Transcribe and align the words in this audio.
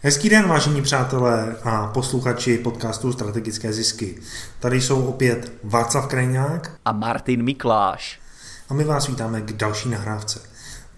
Hezký 0.00 0.28
den, 0.28 0.48
vážení 0.48 0.82
přátelé 0.82 1.56
a 1.62 1.86
posluchači 1.86 2.58
podcastu 2.58 3.12
Strategické 3.12 3.72
zisky. 3.72 4.18
Tady 4.60 4.80
jsou 4.80 5.06
opět 5.06 5.52
Václav 5.64 6.06
Krajňák 6.06 6.70
a 6.84 6.92
Martin 6.92 7.42
Mikláš. 7.42 8.20
A 8.68 8.74
my 8.74 8.84
vás 8.84 9.08
vítáme 9.08 9.40
k 9.40 9.52
další 9.52 9.88
nahrávce. 9.88 10.40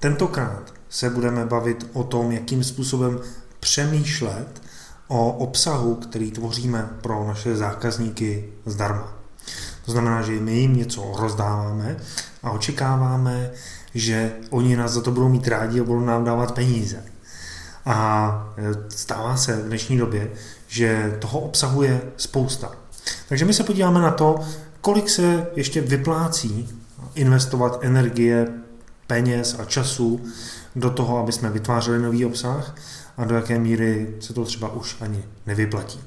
Tentokrát 0.00 0.74
se 0.88 1.10
budeme 1.10 1.46
bavit 1.46 1.90
o 1.92 2.04
tom, 2.04 2.32
jakým 2.32 2.64
způsobem 2.64 3.20
přemýšlet 3.60 4.62
o 5.08 5.32
obsahu, 5.32 5.94
který 5.94 6.30
tvoříme 6.30 6.88
pro 7.02 7.26
naše 7.26 7.56
zákazníky 7.56 8.52
zdarma. 8.66 9.12
To 9.84 9.92
znamená, 9.92 10.22
že 10.22 10.32
my 10.32 10.52
jim 10.52 10.76
něco 10.76 11.12
rozdáváme 11.18 11.96
a 12.42 12.50
očekáváme, 12.50 13.50
že 13.94 14.32
oni 14.50 14.76
nás 14.76 14.92
za 14.92 15.00
to 15.00 15.10
budou 15.10 15.28
mít 15.28 15.48
rádi 15.48 15.80
a 15.80 15.84
budou 15.84 16.00
nám 16.00 16.24
dávat 16.24 16.54
peníze. 16.54 17.04
A 17.86 18.52
e, 18.56 18.90
stává 18.90 19.36
se 19.36 19.56
v 19.56 19.66
dnešní 19.66 19.98
době, 19.98 20.30
že 20.68 21.16
toho 21.18 21.40
obsahuje 21.40 22.00
spousta. 22.16 22.72
Takže 23.28 23.44
my 23.44 23.54
se 23.54 23.64
podíváme 23.64 24.00
na 24.00 24.10
to, 24.10 24.40
kolik 24.80 25.08
se 25.08 25.46
ještě 25.56 25.80
vyplácí 25.80 26.68
investovat 27.14 27.78
energie, 27.82 28.48
peněz 29.06 29.56
a 29.58 29.64
času 29.64 30.20
do 30.76 30.90
toho, 30.90 31.18
aby 31.18 31.32
jsme 31.32 31.50
vytvářeli 31.50 31.98
nový 31.98 32.24
obsah 32.24 32.74
a 33.16 33.24
do 33.24 33.34
jaké 33.34 33.58
míry 33.58 34.14
se 34.20 34.32
to 34.32 34.44
třeba 34.44 34.72
už 34.72 34.96
ani 35.00 35.24
nevyplatí. 35.46 36.00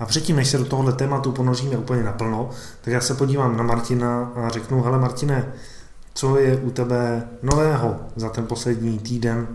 A 0.00 0.06
předtím, 0.06 0.36
než 0.36 0.48
se 0.48 0.58
do 0.58 0.64
tohohle 0.64 0.92
tématu 0.92 1.32
ponoříme 1.32 1.76
úplně 1.76 2.02
naplno, 2.02 2.50
tak 2.80 2.94
já 2.94 3.00
se 3.00 3.14
podívám 3.14 3.56
na 3.56 3.62
Martina 3.62 4.32
a 4.34 4.48
řeknu, 4.48 4.82
hele 4.82 4.98
Martine, 4.98 5.52
co 6.14 6.38
je 6.38 6.56
u 6.56 6.70
tebe 6.70 7.28
nového 7.42 8.00
za 8.16 8.28
ten 8.28 8.46
poslední 8.46 8.98
týden 8.98 9.48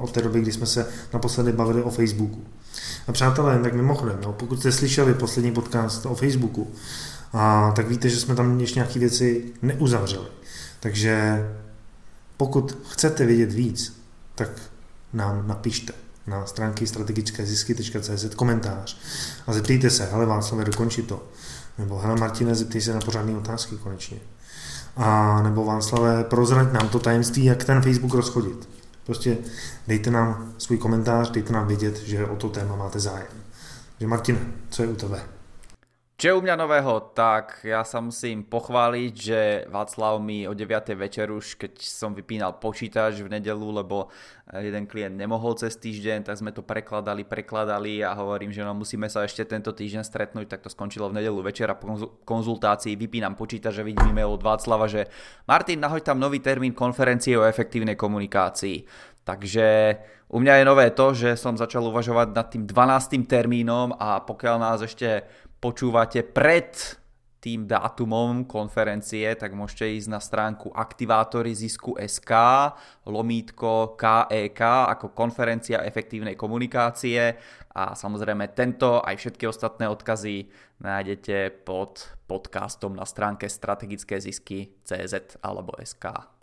od 0.00 0.12
té 0.12 0.22
doby, 0.22 0.40
kdy 0.40 0.52
jsme 0.52 0.66
se 0.66 0.88
naposledy 1.12 1.52
bavili 1.52 1.82
o 1.82 1.90
Facebooku. 1.90 2.44
A 3.08 3.12
přátelé, 3.12 3.58
tak 3.58 3.74
mimochodem, 3.74 4.18
no, 4.24 4.32
pokud 4.32 4.58
jste 4.60 4.72
slyšeli 4.72 5.14
poslední 5.14 5.52
podcast 5.52 6.06
o 6.06 6.14
Facebooku, 6.14 6.72
a, 7.32 7.72
tak 7.76 7.88
víte, 7.88 8.08
že 8.08 8.20
jsme 8.20 8.34
tam 8.34 8.60
ještě 8.60 8.78
nějaké 8.78 8.98
věci 8.98 9.52
neuzavřeli. 9.62 10.26
Takže 10.80 11.44
pokud 12.36 12.78
chcete 12.90 13.26
vědět 13.26 13.52
víc, 13.52 14.02
tak 14.34 14.50
nám 15.12 15.48
napište 15.48 15.92
na 16.26 16.46
stránky 16.46 16.86
strategické 16.86 17.46
zisky.cz 17.46 18.34
komentář 18.34 18.98
a 19.46 19.52
zeptejte 19.52 19.90
se, 19.90 20.08
hele 20.12 20.26
Václave, 20.26 20.64
dokonči 20.64 21.02
to. 21.02 21.28
Nebo 21.78 21.98
hele 21.98 22.16
Martine, 22.16 22.54
zeptej 22.54 22.80
se 22.80 22.94
na 22.94 23.00
pořádné 23.00 23.36
otázky 23.36 23.76
konečně. 23.76 24.18
A 24.96 25.42
nebo 25.42 25.64
Václave, 25.64 26.24
prozrať 26.24 26.72
nám 26.72 26.88
to 26.88 26.98
tajemství, 26.98 27.44
jak 27.44 27.64
ten 27.64 27.82
Facebook 27.82 28.14
rozchodit. 28.14 28.68
Prostě 29.06 29.38
dejte 29.88 30.10
nám 30.10 30.52
svůj 30.58 30.78
komentář, 30.78 31.30
dejte 31.30 31.52
nám 31.52 31.66
vědět, 31.66 32.02
že 32.02 32.26
o 32.26 32.36
to 32.36 32.48
téma 32.48 32.76
máte 32.76 33.00
zájem. 33.00 33.26
Takže 33.98 34.06
Martin, 34.06 34.38
co 34.70 34.82
je 34.82 34.88
u 34.88 34.94
tebe? 34.94 35.33
Čo 36.14 36.38
u 36.38 36.46
mňa 36.46 36.54
nového, 36.54 37.10
tak 37.10 37.66
ja 37.66 37.82
sa 37.82 37.98
musím 37.98 38.46
pochváliť, 38.46 39.12
že 39.18 39.40
Václav 39.66 40.22
mi 40.22 40.46
o 40.46 40.54
9. 40.54 40.94
večer 40.94 41.26
už, 41.26 41.58
keď 41.58 41.82
som 41.82 42.14
vypínal 42.14 42.54
počítač 42.62 43.18
v 43.18 43.34
nedelu, 43.34 43.82
lebo 43.82 44.14
jeden 44.54 44.86
klient 44.86 45.18
nemohol 45.18 45.58
cez 45.58 45.74
týždeň, 45.74 46.22
tak 46.22 46.38
sme 46.38 46.54
to 46.54 46.62
prekladali, 46.62 47.26
prekladali 47.26 47.98
a 48.06 48.14
hovorím, 48.14 48.54
že 48.54 48.62
no 48.62 48.78
musíme 48.78 49.10
sa 49.10 49.26
ešte 49.26 49.42
tento 49.42 49.74
týždeň 49.74 50.06
stretnúť, 50.06 50.46
tak 50.46 50.62
to 50.62 50.70
skončilo 50.70 51.10
v 51.10 51.18
nedelu 51.18 51.42
večer 51.42 51.66
a 51.66 51.74
po 51.74 51.90
konzultácii 52.22 52.94
vypínam 52.94 53.34
počítač 53.34 53.82
a 53.82 53.86
vidím 53.86 54.14
e-mail 54.14 54.38
od 54.38 54.46
Václava, 54.46 54.86
že 54.86 55.10
Martin, 55.50 55.82
nahoď 55.82 56.14
tam 56.14 56.22
nový 56.22 56.38
termín 56.38 56.78
konferencie 56.78 57.34
o 57.34 57.42
efektívnej 57.42 57.98
komunikácii. 57.98 58.86
Takže 59.24 59.66
u 60.28 60.38
mňa 60.38 60.54
je 60.60 60.64
nové 60.68 60.86
to, 60.92 61.16
že 61.16 61.40
som 61.40 61.56
začal 61.56 61.88
uvažovať 61.88 62.28
nad 62.36 62.46
tým 62.52 62.68
12. 62.68 63.24
termínom 63.24 63.96
a 63.96 64.20
pokiaľ 64.20 64.56
nás 64.60 64.84
ešte 64.84 65.24
počúvate 65.64 66.20
pred 66.20 66.76
tým 67.40 67.64
dátumom 67.64 68.44
konferencie, 68.44 69.32
tak 69.32 69.56
môžete 69.56 69.96
ísť 69.96 70.08
na 70.12 70.20
stránku 70.20 70.68
aktivátory 70.68 71.56
zisku 71.56 71.96
SK, 71.96 72.32
lomítko 73.08 73.96
KEK 73.96 74.60
e 74.60 74.92
ako 74.92 75.16
konferencia 75.16 75.80
efektívnej 75.80 76.36
komunikácie 76.36 77.40
a 77.72 77.96
samozrejme 77.96 78.52
tento 78.52 79.00
aj 79.00 79.16
všetky 79.16 79.48
ostatné 79.48 79.88
odkazy 79.88 80.52
nájdete 80.84 81.64
pod 81.64 82.12
podcastom 82.28 82.92
na 82.92 83.08
stránke 83.08 83.48
strategické 83.48 84.20
zisky 84.20 84.76
CZ 84.84 85.40
alebo 85.40 85.72
SK. 85.80 86.33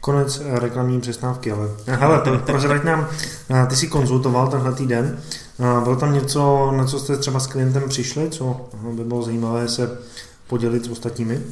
Konec 0.00 0.40
eh, 0.40 0.58
reklamní 0.58 1.00
přestávky, 1.00 1.52
ale 1.52 1.68
hele, 1.86 2.22
prozrať 2.46 2.84
nám, 2.84 3.08
eh, 3.50 3.66
ty 3.66 3.76
jsi 3.76 3.88
konzultoval 3.88 4.48
tenhle 4.48 4.72
týden, 4.72 5.18
eh, 5.60 5.80
bylo 5.82 5.96
tam 5.96 6.14
něco, 6.14 6.72
na 6.76 6.84
co 6.84 6.98
jste 6.98 7.16
třeba 7.16 7.40
s 7.40 7.46
klientem 7.46 7.88
přišli, 7.88 8.30
co 8.30 8.68
by 8.92 9.04
bylo 9.04 9.22
zajímavé 9.22 9.68
se 9.68 9.98
podělit 10.46 10.84
s 10.84 10.88
ostatními? 10.88 11.42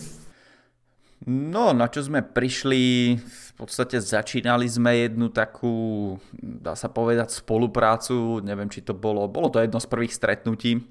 No, 1.25 1.73
na 1.73 1.89
čo 1.89 2.05
sme 2.05 2.21
prišli, 2.21 3.17
v 3.17 3.53
podstate 3.57 3.97
začínali 3.97 4.69
sme 4.69 5.09
jednu 5.09 5.33
takú, 5.33 6.21
dá 6.37 6.77
sa 6.77 6.93
povedať, 6.93 7.33
spoluprácu, 7.33 8.45
neviem, 8.45 8.69
či 8.69 8.85
to 8.85 8.93
bolo, 8.93 9.25
bolo 9.25 9.49
to 9.49 9.57
jedno 9.57 9.81
z 9.81 9.89
prvých 9.89 10.13
stretnutí, 10.13 10.85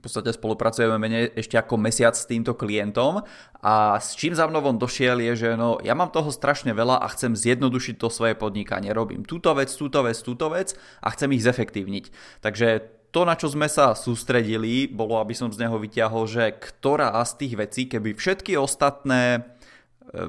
v 0.00 0.08
podstate 0.08 0.32
spolupracujeme 0.32 0.96
menej 0.96 1.36
ešte 1.36 1.60
ako 1.60 1.76
mesiac 1.76 2.16
s 2.16 2.24
týmto 2.24 2.56
klientom 2.56 3.20
a 3.60 4.00
s 4.00 4.16
čím 4.16 4.32
za 4.32 4.48
mnou 4.48 4.64
on 4.64 4.80
došiel 4.80 5.20
je, 5.20 5.44
že 5.44 5.48
no 5.60 5.76
ja 5.84 5.92
mám 5.92 6.08
toho 6.08 6.32
strašne 6.32 6.72
veľa 6.72 7.04
a 7.04 7.06
chcem 7.12 7.36
zjednodušiť 7.36 8.00
to 8.00 8.08
svoje 8.08 8.32
podnikanie. 8.32 8.96
Robím 8.96 9.28
túto 9.28 9.52
vec, 9.52 9.68
túto 9.68 10.00
vec, 10.00 10.16
túto 10.24 10.48
vec 10.48 10.72
a 11.04 11.12
chcem 11.12 11.36
ich 11.36 11.44
zefektívniť. 11.44 12.04
Takže 12.40 12.68
to, 13.10 13.26
na 13.26 13.34
čo 13.34 13.50
sme 13.50 13.66
sa 13.66 13.92
sústredili, 13.92 14.86
bolo, 14.88 15.18
aby 15.18 15.34
som 15.34 15.50
z 15.50 15.66
neho 15.66 15.76
vyťahol, 15.76 16.30
že 16.30 16.54
ktorá 16.54 17.18
z 17.26 17.32
tých 17.44 17.54
vecí, 17.58 17.82
keby 17.90 18.14
všetky 18.14 18.54
ostatné 18.54 19.22
e, 19.34 19.40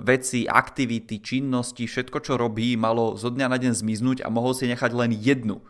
veci, 0.02 0.50
aktivity, 0.50 1.22
činnosti, 1.22 1.86
všetko, 1.86 2.18
čo 2.26 2.42
robí, 2.42 2.74
malo 2.76 3.14
zo 3.16 3.30
dňa 3.30 3.48
na 3.48 3.62
deň 3.62 3.72
zmiznúť 3.78 4.18
a 4.26 4.34
mohol 4.34 4.58
si 4.58 4.66
nechať 4.66 4.92
len 4.98 5.14
jednu 5.14 5.62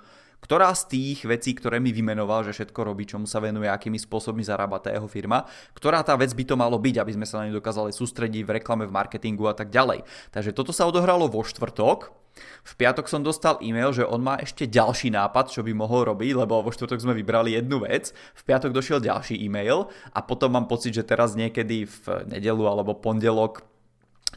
ktorá 0.41 0.73
z 0.73 0.83
tých 0.89 1.19
vecí, 1.23 1.53
ktoré 1.53 1.77
mi 1.77 1.93
vymenoval, 1.93 2.43
že 2.49 2.57
všetko 2.57 2.79
robí, 2.81 3.05
čomu 3.05 3.29
sa 3.29 3.37
venuje, 3.37 3.69
akými 3.69 4.01
spôsobmi 4.01 4.41
zarába 4.41 4.81
tá 4.81 4.89
jeho 4.89 5.05
firma, 5.05 5.45
ktorá 5.77 6.01
tá 6.01 6.17
vec 6.17 6.33
by 6.33 6.43
to 6.43 6.55
malo 6.57 6.81
byť, 6.81 6.95
aby 6.97 7.11
sme 7.13 7.25
sa 7.29 7.41
na 7.41 7.47
ňu 7.49 7.61
dokázali 7.61 7.93
sústrediť 7.93 8.43
v 8.43 8.53
reklame, 8.59 8.89
v 8.89 8.95
marketingu 8.95 9.45
a 9.47 9.55
tak 9.55 9.69
ďalej. 9.69 10.03
Takže 10.33 10.51
toto 10.51 10.73
sa 10.73 10.89
odohralo 10.89 11.29
vo 11.29 11.45
štvrtok, 11.45 12.21
v 12.63 12.73
piatok 12.79 13.11
som 13.11 13.19
dostal 13.21 13.59
e-mail, 13.59 13.91
že 13.91 14.07
on 14.07 14.23
má 14.23 14.39
ešte 14.39 14.63
ďalší 14.63 15.11
nápad, 15.11 15.51
čo 15.51 15.61
by 15.67 15.75
mohol 15.75 16.07
robiť, 16.15 16.31
lebo 16.31 16.63
vo 16.63 16.71
štvrtok 16.71 17.03
sme 17.03 17.17
vybrali 17.17 17.59
jednu 17.59 17.83
vec, 17.83 18.15
v 18.15 18.41
piatok 18.47 18.71
došiel 18.71 19.03
ďalší 19.03 19.35
e-mail 19.35 19.91
a 20.15 20.19
potom 20.23 20.55
mám 20.55 20.65
pocit, 20.71 20.95
že 20.95 21.03
teraz 21.03 21.35
niekedy 21.35 21.85
v 21.85 22.05
nedelu 22.31 22.63
alebo 22.63 22.95
pondelok 22.95 23.67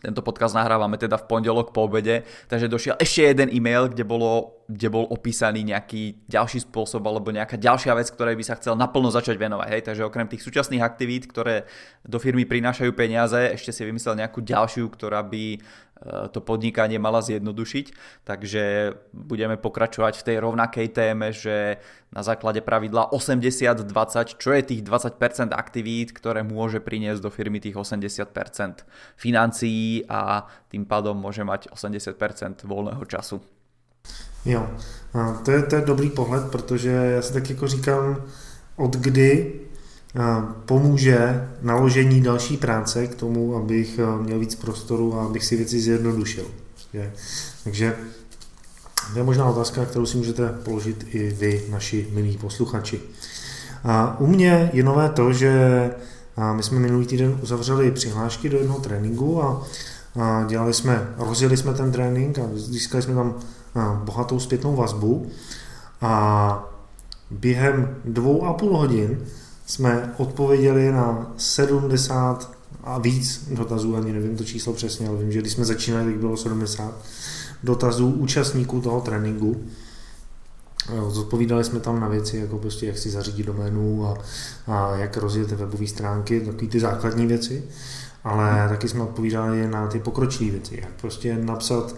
tento 0.02 0.20
podcast 0.20 0.52
nahrávame 0.52 1.00
teda 1.00 1.16
v 1.16 1.24
pondelok 1.30 1.72
po 1.72 1.86
obede, 1.88 2.28
takže 2.50 2.68
došiel 2.68 3.00
ešte 3.00 3.30
jeden 3.30 3.48
e-mail, 3.48 3.88
kde, 3.88 4.04
bolo, 4.04 4.53
kde 4.64 4.88
bol 4.88 5.04
opísaný 5.08 5.60
nejaký 5.64 6.24
ďalší 6.24 6.64
spôsob 6.64 7.04
alebo 7.04 7.32
nejaká 7.32 7.60
ďalšia 7.60 7.92
vec, 7.92 8.08
ktorej 8.08 8.36
by 8.40 8.44
sa 8.44 8.56
chcel 8.56 8.74
naplno 8.74 9.12
začať 9.12 9.36
venovať. 9.36 9.68
Hej? 9.68 9.82
Takže 9.92 10.06
okrem 10.08 10.26
tých 10.28 10.44
súčasných 10.44 10.80
aktivít, 10.80 11.28
ktoré 11.28 11.68
do 12.04 12.16
firmy 12.16 12.48
prinášajú 12.48 12.92
peniaze, 12.96 13.36
ešte 13.36 13.76
si 13.76 13.84
vymyslel 13.84 14.20
nejakú 14.20 14.40
ďalšiu, 14.40 14.88
ktorá 14.88 15.20
by 15.20 15.60
Eh, 16.04 16.28
to 16.28 16.44
podnikanie 16.44 17.00
mala 17.00 17.24
zjednodušiť. 17.24 17.86
Takže 18.28 18.92
budeme 19.14 19.56
pokračovať 19.56 20.20
v 20.20 20.26
tej 20.26 20.36
rovnakej 20.42 20.86
téme, 20.92 21.32
že 21.32 21.80
na 22.10 22.20
základe 22.20 22.60
pravidla 22.60 23.08
80-20, 23.14 24.36
čo 24.36 24.50
je 24.52 24.62
tých 24.62 24.82
20% 24.82 25.54
aktivít, 25.54 26.12
ktoré 26.12 26.44
môže 26.44 26.84
priniesť 26.84 27.24
do 27.24 27.30
firmy 27.32 27.62
tých 27.62 27.78
80% 27.78 28.84
financií 29.16 30.02
a 30.10 30.44
tým 30.68 30.84
pádom 30.84 31.16
môže 31.16 31.46
mať 31.46 31.72
80% 31.72 32.66
voľného 32.68 33.04
času. 33.06 33.53
Jo, 34.44 34.66
to 35.44 35.50
je, 35.50 35.62
to 35.62 35.76
je 35.76 35.82
dobrý 35.82 36.10
pohled, 36.10 36.44
protože 36.44 36.90
já 36.90 37.22
si 37.22 37.32
tak 37.32 37.50
jako 37.50 37.68
říkám, 37.68 38.16
od 38.76 38.96
kdy 38.96 39.52
pomůže 40.66 41.48
naložení 41.62 42.20
další 42.20 42.56
práce 42.56 43.06
k 43.06 43.14
tomu, 43.14 43.56
abych 43.56 44.00
měl 44.20 44.38
víc 44.38 44.54
prostoru 44.54 45.14
a 45.18 45.24
abych 45.24 45.44
si 45.44 45.56
věci 45.56 45.80
zjednodušil. 45.80 46.44
Takže 47.64 47.96
to 49.12 49.18
je 49.18 49.24
možná 49.24 49.44
otázka, 49.44 49.84
kterou 49.84 50.06
si 50.06 50.16
můžete 50.16 50.48
položit 50.48 51.06
i 51.10 51.30
vy, 51.30 51.64
naši 51.70 52.08
milí 52.12 52.38
posluchači. 52.38 53.00
A 53.84 54.20
u 54.20 54.26
mě 54.26 54.70
je 54.72 54.82
nové 54.82 55.08
to, 55.08 55.32
že 55.32 55.90
my 56.52 56.62
jsme 56.62 56.78
minulý 56.78 57.06
týden 57.06 57.38
uzavřeli 57.42 57.90
přihlášky 57.90 58.48
do 58.48 58.58
jednoho 58.58 58.80
tréninku 58.80 59.42
a 59.42 59.66
dělali 60.48 60.74
jsme, 60.74 61.08
rozjeli 61.18 61.56
jsme 61.56 61.74
ten 61.74 61.92
trénink 61.92 62.38
a 62.38 62.42
získali 62.54 63.02
jsme 63.02 63.14
tam 63.14 63.34
bohatou 64.04 64.40
zpětnou 64.40 64.76
vazbu 64.76 65.26
a 66.00 66.74
během 67.30 67.96
dvou 68.04 68.44
a 68.44 68.52
půl 68.52 68.76
hodin 68.76 69.24
jsme 69.66 70.14
odpověděli 70.16 70.92
na 70.92 71.32
70 71.36 72.54
a 72.84 72.98
víc 72.98 73.48
dotazů, 73.50 73.96
ani 73.96 74.12
nevím 74.12 74.36
to 74.36 74.44
číslo 74.44 74.72
přesně, 74.72 75.08
ale 75.08 75.18
vím, 75.18 75.32
že 75.32 75.40
když 75.40 75.52
jsme 75.52 75.64
začínali, 75.64 76.04
tak 76.04 76.20
bylo 76.20 76.36
70 76.36 76.94
dotazů 77.62 78.10
účastníků 78.10 78.80
toho 78.80 79.00
tréninku. 79.00 79.64
Zodpovídali 81.08 81.64
jsme 81.64 81.80
tam 81.80 82.00
na 82.00 82.08
věci, 82.08 82.36
jako 82.36 82.58
prostě 82.58 82.86
jak 82.86 82.98
si 82.98 83.10
zařídit 83.10 83.46
doménu 83.46 84.06
a, 84.06 84.18
a 84.66 84.96
jak 84.96 85.16
rozjet 85.16 85.52
webové 85.52 85.86
stránky, 85.86 86.40
takové 86.40 86.66
ty 86.66 86.80
základní 86.80 87.26
věci, 87.26 87.64
ale 88.24 88.68
taky 88.68 88.88
jsme 88.88 89.02
odpovídali 89.02 89.68
na 89.68 89.86
ty 89.86 89.98
pokročilé 89.98 90.50
věci, 90.50 90.78
jak 90.80 90.90
prostě 91.00 91.36
napsat 91.36 91.94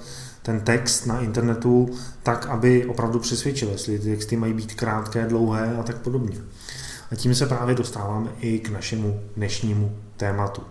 ten 0.47 0.61
text 0.61 1.07
na 1.07 1.21
internetu 1.21 1.89
tak, 2.23 2.47
aby 2.47 2.87
opravdu 2.87 3.19
přesvědčil, 3.19 3.69
jestli 3.69 3.99
ty 3.99 4.11
texty 4.11 4.37
mají 4.37 4.53
být 4.53 4.75
krátké, 4.75 5.27
dlouhé 5.27 5.77
a 5.81 5.83
tak 5.83 5.99
podobně. 5.99 6.37
A 7.13 7.15
tím 7.15 7.35
se 7.35 7.47
právě 7.47 7.75
dostáváme 7.75 8.31
i 8.41 8.59
k 8.59 8.71
našemu 8.71 9.21
dnešnímu 9.37 9.97
tématu. 10.17 10.63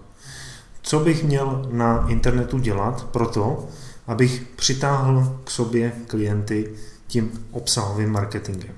Co 0.82 1.00
bych 1.00 1.24
měl 1.24 1.68
na 1.72 2.06
internetu 2.10 2.60
dělat 2.60 3.08
proto, 3.12 3.68
abych 4.08 4.44
přitáhl 4.56 5.40
k 5.44 5.50
sobě 5.50 5.92
klienty 6.08 6.72
tím 7.08 7.32
obsahovým 7.52 8.12
marketingem? 8.12 8.76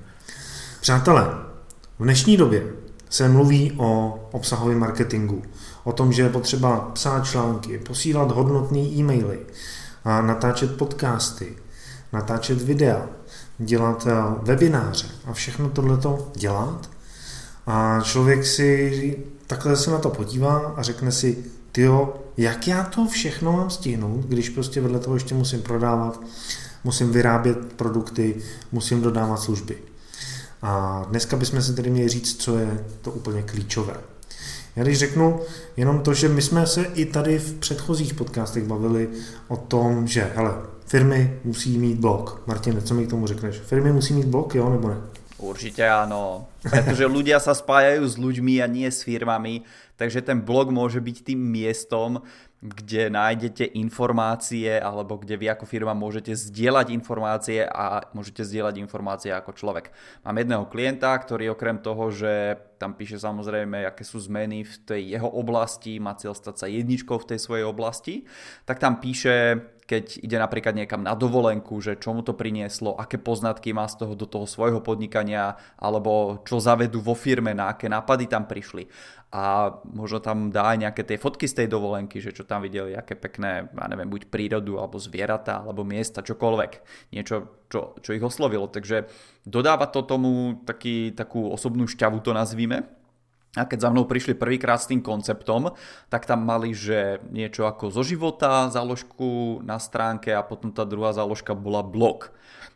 Přátelé, 0.80 1.24
v 1.98 2.02
dnešní 2.04 2.36
době 2.36 2.62
se 3.10 3.28
mluví 3.28 3.72
o 3.76 4.20
obsahovém 4.32 4.78
marketingu, 4.78 5.42
o 5.84 5.92
tom, 5.92 6.12
že 6.12 6.22
je 6.22 6.28
potřeba 6.28 6.80
psát 6.80 7.26
články, 7.26 7.78
posílat 7.78 8.30
hodnotné 8.30 8.78
e-maily, 8.78 9.38
natáčet 10.04 10.76
podcasty, 10.76 11.56
natáčet 12.12 12.62
videa, 12.62 13.06
dělat 13.58 14.06
eh, 14.06 14.12
webináře 14.42 15.06
a 15.26 15.32
všechno 15.32 15.68
tohleto 15.68 16.32
dělat. 16.36 16.90
A 17.66 18.00
člověk 18.02 18.46
si 18.46 19.16
takhle 19.46 19.76
se 19.76 19.90
na 19.90 19.98
to 19.98 20.10
podívá 20.10 20.58
a 20.76 20.82
řekne 20.82 21.12
si, 21.12 21.44
tyjo, 21.72 22.14
jak 22.36 22.68
já 22.68 22.84
to 22.84 23.06
všechno 23.06 23.52
mám 23.52 23.70
stihnout, 23.70 24.24
když 24.24 24.48
prostě 24.48 24.80
vedle 24.80 24.98
toho 24.98 25.16
ještě 25.16 25.34
musím 25.34 25.62
prodávat, 25.62 26.20
musím 26.84 27.12
vyrábět 27.12 27.58
produkty, 27.72 28.36
musím 28.72 29.02
dodávat 29.02 29.40
služby. 29.40 29.78
A 30.62 31.04
dneska 31.08 31.36
bychom 31.36 31.62
si 31.62 31.74
tedy 31.74 31.90
měli 31.90 32.08
říct, 32.08 32.42
co 32.42 32.58
je 32.58 32.84
to 33.02 33.10
úplně 33.10 33.42
klíčové. 33.42 33.94
Já 34.76 34.82
když 34.82 34.98
řeknu 34.98 35.40
jenom 35.76 36.00
to, 36.00 36.14
že 36.14 36.28
my 36.28 36.42
jsme 36.42 36.66
se 36.66 36.84
i 36.84 37.04
tady 37.04 37.38
v 37.38 37.58
předchozích 37.58 38.14
podcastech 38.14 38.64
bavili 38.64 39.08
o 39.48 39.56
tom, 39.56 40.06
že 40.06 40.32
hele, 40.34 40.54
firmy 40.86 41.40
musí 41.44 41.78
mít 41.78 41.98
blog. 41.98 42.42
Martin, 42.46 42.82
co 42.82 42.94
mi 42.94 43.06
k 43.06 43.10
tomu 43.10 43.26
řekneš? 43.26 43.58
Firmy 43.58 43.92
musí 43.92 44.14
mít 44.14 44.26
blog, 44.26 44.54
jo 44.54 44.70
nebo 44.70 44.88
ne? 44.88 44.96
Určite 45.38 45.86
áno, 45.86 46.50
pretože 46.66 47.06
ľudia 47.06 47.38
sa 47.38 47.54
spájajú 47.54 48.02
s 48.02 48.18
ľuďmi 48.18 48.58
a 48.58 48.66
nie 48.66 48.90
s 48.90 49.06
firmami, 49.06 49.62
takže 49.94 50.18
ten 50.18 50.42
blog 50.42 50.74
môže 50.74 50.98
byť 50.98 51.30
tým 51.30 51.38
miestom, 51.38 52.26
kde 52.58 53.06
nájdete 53.06 53.70
informácie 53.78 54.66
alebo 54.82 55.14
kde 55.14 55.38
vy 55.38 55.46
ako 55.54 55.62
firma 55.62 55.94
môžete 55.94 56.34
zdieľať 56.34 56.90
informácie 56.90 57.62
a 57.62 58.02
môžete 58.18 58.42
zdieľať 58.42 58.82
informácie 58.82 59.30
ako 59.30 59.54
človek. 59.54 59.94
Mám 60.26 60.42
jedného 60.42 60.66
klienta, 60.66 61.14
ktorý 61.14 61.54
okrem 61.54 61.78
toho, 61.78 62.10
že 62.10 62.58
tam 62.78 62.94
píše 62.94 63.18
samozrejme, 63.18 63.82
aké 63.84 64.06
sú 64.06 64.22
zmeny 64.22 64.62
v 64.62 64.74
tej 64.86 65.02
jeho 65.18 65.28
oblasti, 65.28 65.98
má 65.98 66.14
cieľ 66.14 66.38
stať 66.38 66.54
sa 66.62 66.66
jedničkou 66.70 67.18
v 67.18 67.28
tej 67.34 67.38
svojej 67.42 67.66
oblasti, 67.66 68.24
tak 68.64 68.78
tam 68.78 69.02
píše 69.02 69.66
keď 69.88 70.20
ide 70.20 70.36
napríklad 70.36 70.76
niekam 70.76 71.00
na 71.00 71.16
dovolenku, 71.16 71.80
že 71.80 71.96
čo 71.96 72.12
mu 72.12 72.20
to 72.20 72.36
prinieslo, 72.36 72.92
aké 73.00 73.16
poznatky 73.16 73.72
má 73.72 73.88
z 73.88 74.04
toho 74.04 74.12
do 74.12 74.28
toho 74.28 74.44
svojho 74.44 74.84
podnikania, 74.84 75.56
alebo 75.80 76.44
čo 76.44 76.60
zavedú 76.60 77.00
vo 77.00 77.16
firme, 77.16 77.56
na 77.56 77.72
aké 77.72 77.88
nápady 77.88 78.28
tam 78.28 78.44
prišli. 78.44 78.84
A 79.32 79.72
možno 79.88 80.20
tam 80.20 80.52
dá 80.52 80.76
aj 80.76 80.78
nejaké 80.84 81.02
tie 81.08 81.16
fotky 81.16 81.48
z 81.48 81.64
tej 81.64 81.68
dovolenky, 81.72 82.20
že 82.20 82.36
čo 82.36 82.44
tam 82.44 82.68
videli, 82.68 82.92
aké 82.92 83.16
pekné, 83.16 83.72
ja 83.72 83.86
neviem, 83.88 84.12
buď 84.12 84.28
prírodu, 84.28 84.76
alebo 84.76 85.00
zvieratá, 85.00 85.64
alebo 85.64 85.88
miesta, 85.88 86.20
čokoľvek. 86.20 86.72
Niečo, 87.16 87.48
čo, 87.68 87.96
čo 88.00 88.10
ich 88.16 88.24
oslovilo. 88.24 88.68
Takže 88.68 89.08
dodáva 89.44 89.88
to 89.88 90.04
tomu 90.04 90.60
taký, 90.64 91.12
takú 91.12 91.48
osobnú 91.52 91.88
šťavu, 91.88 92.20
to 92.20 92.32
nazvíme, 92.36 92.84
a 93.56 93.64
keď 93.64 93.88
za 93.88 93.90
mnou 93.90 94.04
prišli 94.04 94.36
prvýkrát 94.36 94.76
s 94.76 94.92
tým 94.92 95.00
konceptom, 95.00 95.72
tak 96.12 96.28
tam 96.28 96.44
mali, 96.44 96.76
že 96.76 97.24
niečo 97.32 97.64
ako 97.64 97.88
zo 97.88 98.04
života, 98.04 98.68
záložku 98.68 99.64
na 99.64 99.80
stránke 99.80 100.36
a 100.36 100.44
potom 100.44 100.68
tá 100.68 100.84
druhá 100.84 101.16
záložka 101.16 101.56
bola 101.56 101.80
blog. 101.80 102.28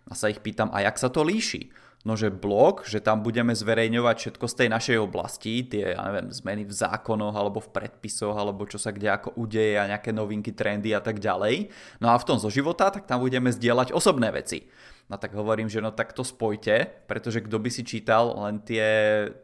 A 0.09 0.17
sa 0.17 0.33
ich 0.33 0.41
pýtam, 0.41 0.73
a 0.73 0.81
jak 0.81 0.97
sa 0.97 1.13
to 1.13 1.21
líši? 1.21 1.69
No, 2.03 2.19
že 2.19 2.35
blog, 2.35 2.83
že 2.83 2.99
tam 2.99 3.23
budeme 3.23 3.55
zverejňovať 3.55 4.17
všetko 4.19 4.47
z 4.51 4.55
tej 4.59 4.69
našej 4.75 4.97
oblasti, 4.99 5.63
tie, 5.63 5.95
ja 5.95 6.03
neviem, 6.11 6.35
zmeny 6.35 6.67
v 6.67 6.75
zákonoch 6.75 7.31
alebo 7.31 7.63
v 7.63 7.71
predpisoch, 7.71 8.35
alebo 8.35 8.67
čo 8.67 8.75
sa 8.75 8.91
kde 8.91 9.07
ako 9.07 9.39
udeje 9.39 9.79
a 9.79 9.87
nejaké 9.87 10.11
novinky, 10.11 10.51
trendy 10.51 10.91
a 10.91 10.99
tak 10.99 11.23
ďalej. 11.23 11.71
No 12.03 12.11
a 12.11 12.19
v 12.19 12.27
tom 12.27 12.43
zo 12.43 12.51
života, 12.51 12.91
tak 12.91 13.07
tam 13.07 13.23
budeme 13.23 13.55
zdieľať 13.55 13.95
osobné 13.95 14.35
veci. 14.35 14.67
No 15.11 15.21
tak 15.21 15.37
hovorím, 15.37 15.69
že 15.69 15.85
no 15.85 15.95
tak 15.95 16.11
to 16.17 16.25
spojte, 16.25 16.89
pretože 17.05 17.43
kto 17.45 17.61
by 17.61 17.71
si 17.71 17.83
čítal 17.85 18.33
len 18.33 18.65
tie, 18.65 18.83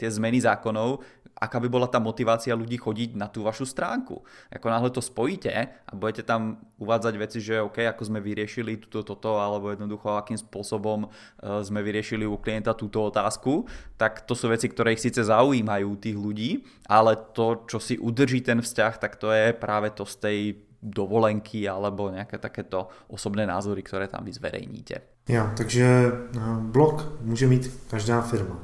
tie 0.00 0.08
zmeny 0.08 0.40
zákonov, 0.40 1.02
aká 1.38 1.62
by 1.62 1.68
bola 1.70 1.86
tá 1.86 2.02
motivácia 2.02 2.58
ľudí 2.58 2.76
chodiť 2.76 3.14
na 3.14 3.30
tú 3.30 3.46
vašu 3.46 3.64
stránku. 3.64 4.26
Ako 4.50 4.66
náhle 4.66 4.90
to 4.90 4.98
spojíte 4.98 5.54
a 5.70 5.92
budete 5.94 6.26
tam 6.26 6.58
uvádzať 6.82 7.14
veci, 7.14 7.38
že 7.38 7.62
OK, 7.62 7.86
ako 7.86 8.02
sme 8.10 8.18
vyriešili 8.18 8.82
túto, 8.82 9.06
toto, 9.06 9.38
alebo 9.38 9.70
jednoducho 9.70 10.18
akým 10.18 10.36
spôsobom 10.36 11.06
uh, 11.06 11.62
sme 11.62 11.80
vyriešili 11.86 12.26
u 12.26 12.36
klienta 12.42 12.74
túto 12.74 13.06
otázku, 13.06 13.70
tak 13.94 14.26
to 14.26 14.34
sú 14.34 14.50
veci, 14.50 14.66
ktoré 14.66 14.98
ich 14.98 15.02
síce 15.02 15.22
zaujímajú 15.22 15.94
tých 16.02 16.18
ľudí, 16.18 16.50
ale 16.90 17.14
to, 17.32 17.64
čo 17.70 17.78
si 17.78 17.94
udrží 17.94 18.42
ten 18.42 18.58
vzťah, 18.58 18.98
tak 18.98 19.16
to 19.16 19.30
je 19.30 19.54
práve 19.54 19.94
to 19.94 20.02
z 20.02 20.16
tej 20.18 20.38
dovolenky 20.78 21.66
alebo 21.66 22.10
nejaké 22.10 22.38
takéto 22.38 22.86
osobné 23.10 23.46
názory, 23.46 23.82
ktoré 23.82 24.06
tam 24.06 24.22
vy 24.22 24.32
zverejníte. 24.34 25.26
Ja, 25.28 25.52
takže 25.56 25.84
eh, 25.84 26.40
blog 26.60 27.18
může 27.20 27.46
mít 27.46 27.70
každá 27.90 28.22
firma. 28.22 28.58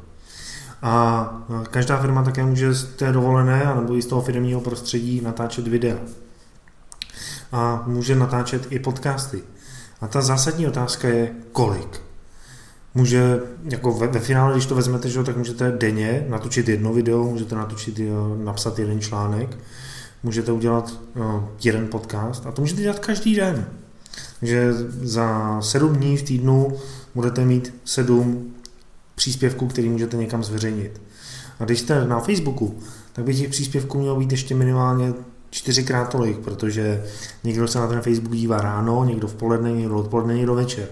A 0.84 1.28
každá 1.70 2.00
firma 2.00 2.22
také 2.22 2.44
může 2.44 2.74
z 2.74 2.84
té 2.84 3.12
dovolené 3.12 3.72
nebo 3.80 3.96
i 3.96 4.02
z 4.02 4.06
toho 4.06 4.22
firmního 4.22 4.60
prostředí 4.60 5.20
natáčet 5.20 5.68
videa. 5.68 5.96
A 7.52 7.82
může 7.86 8.14
natáčet 8.16 8.66
i 8.70 8.78
podcasty. 8.78 9.42
A 10.00 10.08
ta 10.08 10.22
zásadní 10.22 10.66
otázka 10.66 11.08
je, 11.08 11.32
kolik. 11.52 12.00
Může, 12.94 13.40
jako 13.64 13.92
ve, 13.92 14.06
ve 14.06 14.20
finále, 14.20 14.52
když 14.52 14.66
to 14.66 14.74
vezmete, 14.74 15.08
že, 15.08 15.22
tak 15.22 15.36
můžete 15.36 15.72
denně 15.72 16.26
natočit 16.28 16.68
jedno 16.68 16.92
video, 16.92 17.24
můžete 17.24 17.54
natočit, 17.54 18.00
napsat 18.44 18.78
jeden 18.78 19.00
článek, 19.00 19.58
můžete 20.22 20.52
udělat 20.52 20.92
no, 21.14 21.48
jeden 21.64 21.88
podcast 21.88 22.46
a 22.46 22.52
to 22.52 22.62
můžete 22.62 22.82
dělat 22.82 22.98
každý 22.98 23.36
den. 23.36 23.66
Takže 24.40 24.72
za 24.88 25.60
sedm 25.60 25.96
dní 25.96 26.16
v 26.16 26.22
týdnu 26.22 26.76
budete 27.14 27.44
mít 27.44 27.74
sedm 27.84 28.54
příspěvků, 29.14 29.66
který 29.66 29.88
můžete 29.88 30.16
někam 30.16 30.44
zveřejnit. 30.44 31.02
A 31.60 31.64
když 31.64 31.80
jste 31.80 32.04
na 32.04 32.20
Facebooku, 32.20 32.78
tak 33.12 33.24
by 33.24 33.34
těch 33.34 33.48
příspěvků 33.48 33.98
mělo 33.98 34.16
být 34.16 34.32
ještě 34.32 34.54
minimálně 34.54 35.12
čtyřikrát 35.50 36.08
tolik, 36.08 36.38
protože 36.38 37.04
někdo 37.44 37.68
se 37.68 37.78
na 37.78 37.86
ten 37.86 38.00
Facebook 38.00 38.34
dívá 38.34 38.60
ráno, 38.60 39.04
někdo 39.04 39.28
v 39.28 39.34
poledne, 39.34 39.72
někdo 39.72 39.96
odpoledne, 39.96 40.34
někdo 40.34 40.54
večer. 40.54 40.88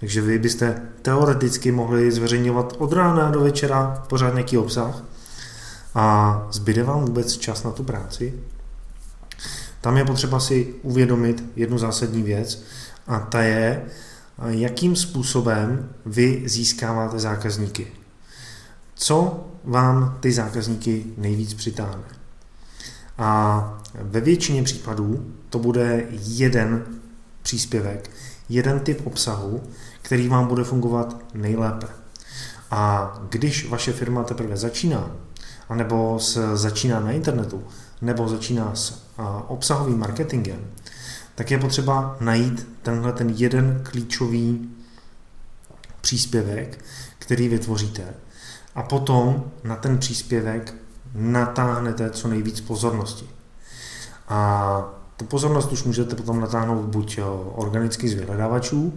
Takže 0.00 0.20
vy 0.20 0.38
byste 0.38 0.82
teoreticky 1.02 1.72
mohli 1.72 2.12
zveřejňovat 2.12 2.76
od 2.78 2.92
rána 2.92 3.30
do 3.30 3.40
večera 3.40 4.04
pořád 4.08 4.34
nějaký 4.34 4.58
obsah 4.58 5.04
a 5.94 6.48
zbyde 6.52 6.82
vám 6.82 7.04
vůbec 7.04 7.36
čas 7.36 7.62
na 7.62 7.70
tu 7.70 7.84
práci. 7.84 8.34
Tam 9.80 9.96
je 9.96 10.04
potřeba 10.04 10.40
si 10.40 10.74
uvědomit 10.82 11.44
jednu 11.56 11.78
zásadní 11.78 12.22
věc 12.22 12.62
a 13.06 13.18
ta 13.18 13.42
je, 13.42 13.82
jakým 14.48 14.96
způsobem 14.96 15.88
vy 16.06 16.42
získáváte 16.46 17.18
zákazníky. 17.18 17.86
Co 18.94 19.46
vám 19.64 20.18
ty 20.20 20.32
zákazníky 20.32 21.04
nejvíc 21.16 21.54
přitáhne? 21.54 22.04
A 23.18 23.82
ve 23.94 24.20
většině 24.20 24.62
případů 24.62 25.32
to 25.50 25.58
bude 25.58 26.06
jeden 26.10 26.84
příspěvek, 27.42 28.10
jeden 28.48 28.80
typ 28.80 29.06
obsahu, 29.06 29.62
který 30.02 30.28
vám 30.28 30.46
bude 30.46 30.64
fungovat 30.64 31.16
nejlépe. 31.34 31.86
A 32.70 33.12
když 33.28 33.68
vaše 33.68 33.92
firma 33.92 34.24
teprve 34.24 34.56
začíná, 34.56 35.10
anebo 35.68 36.18
s, 36.20 36.56
začíná 36.56 37.00
na 37.00 37.10
internetu, 37.10 37.64
nebo 38.02 38.28
začíná 38.28 38.74
s 38.74 39.02
obsahovým 39.48 39.98
marketingem, 39.98 40.60
tak 41.34 41.50
je 41.50 41.58
potřeba 41.58 42.16
najít 42.20 42.68
tenhle 42.82 43.12
ten 43.12 43.28
jeden 43.28 43.80
klíčový 43.82 44.70
příspěvek, 46.00 46.84
který 47.18 47.48
vytvoříte 47.48 48.14
a 48.74 48.82
potom 48.82 49.44
na 49.64 49.76
ten 49.76 49.98
příspěvek 49.98 50.74
natáhnete 51.14 52.10
co 52.10 52.28
nejvíc 52.28 52.60
pozornosti. 52.60 53.28
A 54.28 54.82
tu 55.16 55.24
pozornost 55.24 55.72
už 55.72 55.84
můžete 55.84 56.16
potom 56.16 56.40
natáhnout 56.40 56.84
buď 56.84 57.20
organicky 57.54 58.08
z 58.08 58.14
vyhledávačů, 58.14 58.94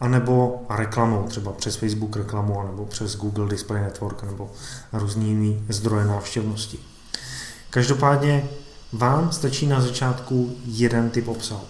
anebo 0.00 0.62
reklamou, 0.70 1.22
třeba 1.22 1.52
přes 1.52 1.76
Facebook 1.76 2.16
reklamu, 2.16 2.62
nebo 2.62 2.86
přes 2.86 3.16
Google 3.16 3.48
Display 3.48 3.82
Network, 3.82 4.22
nebo 4.22 4.50
různý 4.92 5.28
jiný 5.28 5.64
zdroje 5.68 6.04
návštěvnosti. 6.04 6.78
Každopádně 7.70 8.48
vám 8.92 9.32
stačí 9.32 9.66
na 9.66 9.80
začátku 9.80 10.56
jeden 10.66 11.10
typ 11.10 11.28
obsahu. 11.28 11.66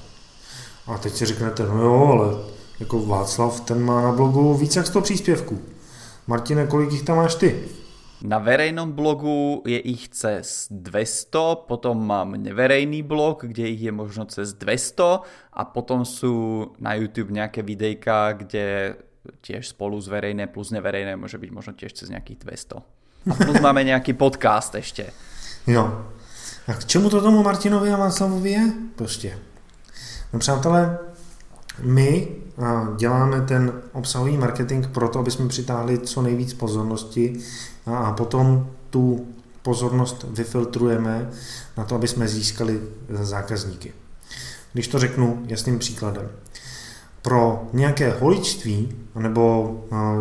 A 0.87 0.99
teď 0.99 1.13
si 1.13 1.27
řeknete, 1.27 1.63
no 1.63 1.83
jo, 1.83 2.09
ale 2.13 2.51
Jako 2.81 3.07
Václav, 3.07 3.61
ten 3.61 3.81
má 3.81 4.03
na 4.03 4.13
blogu 4.13 4.55
více 4.55 4.79
jak 4.79 4.87
100 4.87 5.01
příspěvků. 5.01 5.59
Martine, 6.27 6.67
kolik 6.67 6.93
jich 6.93 7.03
tam 7.03 7.17
máš 7.17 7.35
ty? 7.35 7.65
Na 8.23 8.39
verejnom 8.39 8.93
blogu 8.93 9.63
je 9.67 9.79
ich 9.79 10.09
cez 10.09 10.69
200, 10.71 11.57
potom 11.69 12.07
mám 12.07 12.33
neverejný 12.33 13.03
blog, 13.03 13.43
kde 13.43 13.69
ich 13.69 13.83
je 13.83 13.93
možno 13.93 14.25
cez 14.25 14.53
200 14.53 15.21
a 15.53 15.65
potom 15.65 16.05
sú 16.05 16.69
na 16.81 16.95
YouTube 16.95 17.33
nejaké 17.33 17.63
videjka, 17.65 18.33
kde 18.33 18.97
tiež 19.41 19.69
spolu 19.69 20.01
zverejné 20.01 20.47
plus 20.47 20.69
neverejné 20.69 21.17
môže 21.17 21.41
byť 21.41 21.51
možno 21.53 21.73
tiež 21.73 21.93
cez 21.93 22.09
nejakých 22.09 22.39
200. 22.45 22.77
A 23.31 23.35
plus 23.35 23.61
máme 23.61 23.85
nějaký 23.85 24.13
podcast 24.13 24.75
ještě. 24.75 25.13
Jo. 25.67 26.05
A 26.71 26.75
k 26.75 26.85
čemu 26.85 27.11
to 27.11 27.21
tomu 27.21 27.43
Martinovi 27.43 27.93
a 27.93 27.97
Václavovi 27.97 28.51
je? 28.51 28.73
Prostě. 28.97 29.39
No 30.33 30.39
přátelé, 30.39 30.99
my 31.83 32.29
děláme 32.97 33.41
ten 33.41 33.73
obsahový 33.93 34.37
marketing 34.37 34.87
proto, 34.87 35.19
aby 35.19 35.31
jsme 35.31 35.49
přitáhli 35.49 35.99
co 35.99 36.23
nejvíc 36.23 36.55
pozornosti 36.55 37.39
a 37.87 38.13
potom 38.13 38.71
tu 38.91 39.27
pozornost 39.63 40.27
vyfiltrujeme 40.29 41.31
na 41.77 41.85
to, 41.85 41.95
aby 41.95 42.09
jsme 42.09 42.29
získali 42.29 42.81
zákazníky. 43.09 43.93
Když 44.73 44.89
to 44.89 44.99
řeknu 44.99 45.43
jasným 45.47 45.79
příkladem. 45.79 46.29
Pro 47.23 47.69
nějaké 47.73 48.11
holičství 48.11 48.97
nebo 49.15 49.77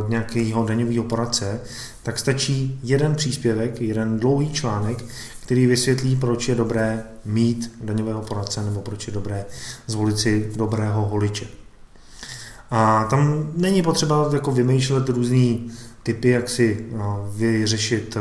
nějakého 0.08 0.66
daňového 0.66 1.04
poradce, 1.04 1.62
tak 2.04 2.20
stačí 2.20 2.80
jeden 2.84 3.16
příspěvek, 3.16 3.82
jeden 3.82 4.20
dlouhý 4.20 4.52
článek, 4.52 5.06
který 5.50 5.66
vysvětlí, 5.66 6.16
proč 6.16 6.50
je 6.50 6.56
dobré 6.56 7.04
mít 7.26 7.72
daňového 7.82 8.22
poradce 8.22 8.64
nebo 8.64 8.82
proč 8.82 9.08
je 9.08 9.14
dobré 9.14 9.46
zvolit 9.88 10.20
si 10.20 10.52
dobrého 10.56 11.06
holiče. 11.06 11.48
A 12.72 13.04
tam 13.04 13.52
není 13.56 13.82
potřeba 13.82 14.30
jako 14.34 14.52
vymýšlet 14.52 15.10
různý 15.10 15.72
typy, 16.04 16.30
jak 16.30 16.50
si 16.50 16.86
vyřešit 17.36 18.18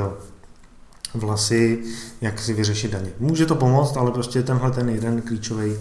vlasy, 1.14 1.78
jak 2.20 2.40
si 2.40 2.54
vyřešit 2.54 2.90
daně. 2.92 3.10
Může 3.18 3.46
to 3.46 3.54
pomoct, 3.54 3.96
ale 3.96 4.10
prostě 4.10 4.42
tenhle 4.42 4.70
ten 4.70 4.88
jeden 4.88 5.22
klíčový 5.22 5.74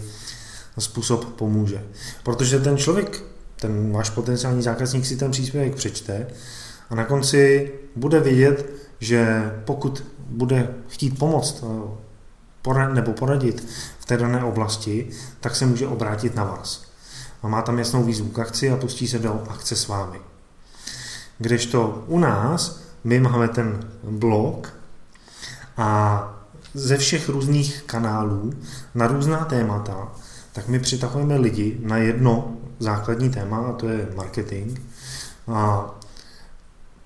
způsob 0.78 1.24
pomůže. 1.24 1.84
Protože 2.22 2.60
ten 2.60 2.76
člověk, 2.76 3.22
ten 3.56 3.92
váš 3.92 4.10
potenciální 4.10 4.62
zákazník 4.62 5.06
si 5.06 5.16
ten 5.16 5.30
příspěvek 5.30 5.74
přečte 5.74 6.26
a 6.90 6.94
na 6.94 7.04
konci 7.04 7.72
bude 7.96 8.20
vidět, 8.20 8.72
že 9.00 9.52
pokud 9.64 10.04
bude 10.28 10.74
chtít 10.88 11.18
pomoct 11.18 11.64
nebo 12.92 13.12
poradit 13.12 13.68
v 13.98 14.04
té 14.04 14.16
dané 14.16 14.44
oblasti, 14.44 15.10
tak 15.40 15.56
se 15.56 15.66
může 15.66 15.86
obrátit 15.86 16.34
na 16.34 16.44
vás. 16.44 16.84
A 17.42 17.48
má 17.48 17.62
tam 17.62 17.78
jasnou 17.78 18.04
výzvu 18.04 18.28
k 18.28 18.38
akci 18.38 18.70
a 18.70 18.76
pustí 18.76 19.08
se 19.08 19.18
do 19.18 19.42
akce 19.48 19.76
s 19.76 19.88
vámi. 19.88 20.20
Kdežto 21.38 22.04
u 22.06 22.18
nás 22.18 22.80
my 23.04 23.20
máme 23.20 23.48
ten 23.48 23.90
blog 24.02 24.74
a 25.76 26.34
ze 26.74 26.96
všech 26.96 27.28
různých 27.28 27.82
kanálů 27.82 28.52
na 28.94 29.06
různá 29.06 29.44
témata, 29.44 30.12
tak 30.52 30.68
my 30.68 30.78
přitahujeme 30.78 31.36
lidi 31.36 31.80
na 31.82 31.96
jedno 31.96 32.56
základní 32.78 33.30
téma, 33.30 33.58
a 33.58 33.72
to 33.72 33.88
je 33.88 34.08
marketing. 34.16 34.78
A 35.48 35.90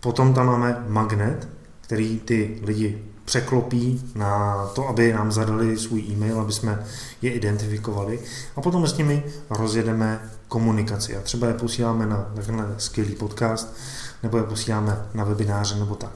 potom 0.01 0.35
tam 0.35 0.47
máme 0.47 0.85
magnet, 0.89 1.49
který 1.81 2.21
ty 2.21 2.61
lidi 2.63 3.12
překlopí 3.33 4.13
na 4.15 4.67
to, 4.75 4.89
aby 4.89 5.13
nám 5.13 5.33
zadali 5.33 5.79
svůj 5.79 6.01
e-mail, 6.01 6.41
aby 6.41 6.53
jsme 6.53 6.85
je 7.23 7.33
identifikovali 7.33 8.21
a 8.57 8.61
potom 8.61 8.87
s 8.87 8.97
nimi 8.97 9.25
rozjedeme 9.51 10.31
komunikaci 10.49 11.17
a 11.17 11.21
třeba 11.21 11.47
je 11.47 11.55
posíláme 11.55 12.07
na 12.07 12.27
takhle 12.35 12.75
skvělý 12.79 13.15
podcast 13.15 13.77
nebo 14.23 14.37
je 14.37 14.43
posíláme 14.43 15.07
na 15.15 15.25
webináře 15.25 15.79
nebo 15.79 15.95
tak. 15.95 16.11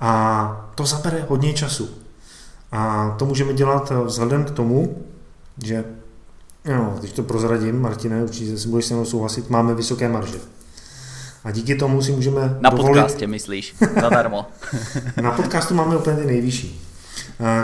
A 0.00 0.70
to 0.74 0.86
zabere 0.86 1.26
hodně 1.28 1.52
času. 1.52 1.88
A 2.72 3.10
to 3.18 3.26
můžeme 3.26 3.54
dělat 3.54 3.92
vzhledem 4.04 4.44
k 4.44 4.50
tomu, 4.50 5.02
že, 5.62 5.84
no, 6.64 6.96
když 6.98 7.12
to 7.12 7.22
prozradím, 7.22 7.80
Martine, 7.80 8.22
určitě 8.22 8.58
si 8.58 8.68
budeš 8.68 8.84
se 8.84 8.94
mnou 8.94 9.04
souhlasit, 9.04 9.50
máme 9.50 9.74
vysoké 9.74 10.08
marže. 10.08 10.38
A 11.44 11.50
díky 11.50 11.74
tomu 11.74 12.02
si 12.02 12.12
můžeme 12.12 12.56
Na 12.60 12.70
dovolit... 12.70 12.88
podcastě 12.88 13.26
myslíš, 13.26 13.74
zadarmo. 14.00 14.46
Na 15.22 15.30
podcastu 15.30 15.74
máme 15.74 15.96
úplně 15.96 16.16
ty 16.16 16.26
nejvyšší. 16.26 16.80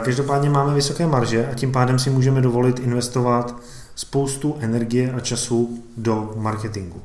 Každopádně 0.04 0.50
máme 0.50 0.74
vysoké 0.74 1.06
marže 1.06 1.46
a 1.46 1.54
tím 1.54 1.72
pádem 1.72 1.98
si 1.98 2.10
můžeme 2.10 2.40
dovolit 2.40 2.78
investovat 2.78 3.56
spoustu 3.94 4.56
energie 4.60 5.12
a 5.12 5.20
času 5.20 5.84
do 5.96 6.32
marketingu. 6.36 7.02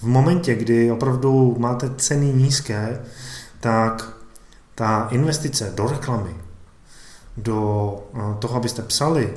V 0.00 0.06
momentě, 0.06 0.54
kdy 0.54 0.90
opravdu 0.90 1.56
máte 1.58 1.90
ceny 1.96 2.26
nízké, 2.26 3.00
tak 3.60 4.12
ta 4.74 5.08
investice 5.10 5.72
do 5.74 5.86
reklamy, 5.86 6.34
do 7.36 7.98
toho, 8.38 8.56
abyste 8.56 8.82
psali, 8.82 9.34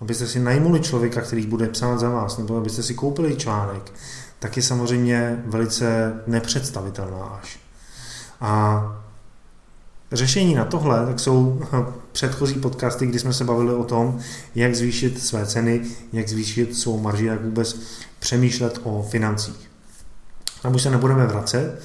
abyste 0.00 0.26
si 0.26 0.40
najmuli 0.40 0.80
člověka, 0.80 1.20
který 1.20 1.46
bude 1.46 1.68
psát 1.68 1.98
za 1.98 2.10
vás, 2.10 2.38
nebo 2.38 2.56
abyste 2.56 2.82
si 2.82 2.94
koupili 2.94 3.36
článek, 3.36 3.92
tak 4.40 4.56
je 4.56 4.62
samozřejmě 4.62 5.42
velice 5.46 6.14
nepředstavitelná 6.26 7.24
až. 7.24 7.58
A 8.40 8.82
řešení 10.12 10.54
na 10.54 10.64
tohle 10.64 11.06
tak 11.06 11.20
jsou 11.20 11.62
předchozí 12.12 12.54
podcasty, 12.54 13.06
kdy 13.06 13.18
jsme 13.18 13.32
se 13.32 13.44
bavili 13.44 13.74
o 13.74 13.84
tom, 13.84 14.18
jak 14.54 14.74
zvýšit 14.74 15.22
své 15.22 15.46
ceny, 15.46 15.82
jak 16.12 16.28
zvýšit 16.28 16.76
svou 16.76 17.00
marži, 17.00 17.26
jak 17.26 17.44
vůbec 17.44 17.80
přemýšlet 18.18 18.80
o 18.82 19.06
financích. 19.10 19.70
Tam 20.62 20.74
už 20.74 20.82
se 20.82 20.90
nebudeme 20.90 21.26
vracet, 21.26 21.82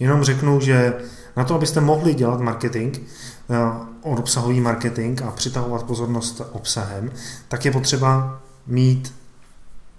jenom 0.00 0.24
řeknu, 0.24 0.60
že 0.60 0.94
na 1.36 1.44
to, 1.44 1.54
abyste 1.54 1.80
mohli 1.80 2.14
dělat 2.14 2.40
marketing, 2.40 2.98
eh, 2.98 3.56
obsahový 4.02 4.60
marketing 4.60 5.22
a 5.22 5.30
přitahovat 5.30 5.82
pozornost 5.82 6.42
obsahem, 6.52 7.10
tak 7.48 7.64
je 7.64 7.70
potřeba 7.70 8.40
mít 8.66 9.14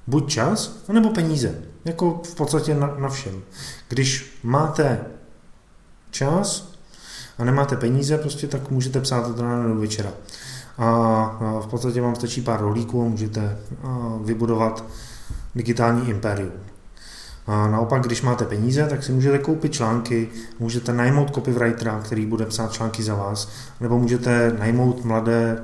buď 0.07 0.29
čas, 0.29 0.83
nebo 0.93 1.09
peníze. 1.09 1.55
Jako 1.85 2.21
v 2.24 2.35
podstatě 2.35 2.75
na, 2.75 2.95
na 2.97 3.09
všem. 3.09 3.41
Když 3.89 4.39
máte 4.43 5.05
čas 6.12 6.74
a 7.38 7.43
nemáte 7.43 7.75
peníze, 7.75 8.17
prostě 8.17 8.47
tak 8.47 8.71
můžete 8.71 9.01
psát 9.01 9.27
od 9.27 9.39
rána 9.39 9.67
do 9.67 9.75
večera. 9.75 10.12
A 10.77 11.59
v 11.62 11.67
podstatě 11.67 12.01
vám 12.01 12.15
stačí 12.15 12.41
pár 12.41 12.62
rolíků 12.62 13.01
a 13.01 13.05
můžete 13.05 13.57
vybudovat 14.24 14.83
digitální 15.55 16.09
impérium. 16.09 16.51
A 17.47 17.67
naopak, 17.67 18.03
když 18.03 18.21
máte 18.21 18.45
peníze, 18.45 18.87
tak 18.87 19.03
si 19.03 19.11
můžete 19.11 19.39
koupit 19.39 19.73
články, 19.73 20.29
můžete 20.59 20.93
najmout 20.93 21.35
copywritera, 21.35 21.99
který 21.99 22.25
bude 22.25 22.45
psát 22.45 22.71
články 22.71 23.03
za 23.03 23.15
vás, 23.15 23.49
nebo 23.81 23.99
můžete 23.99 24.55
najmout 24.59 25.05
mladé 25.05 25.63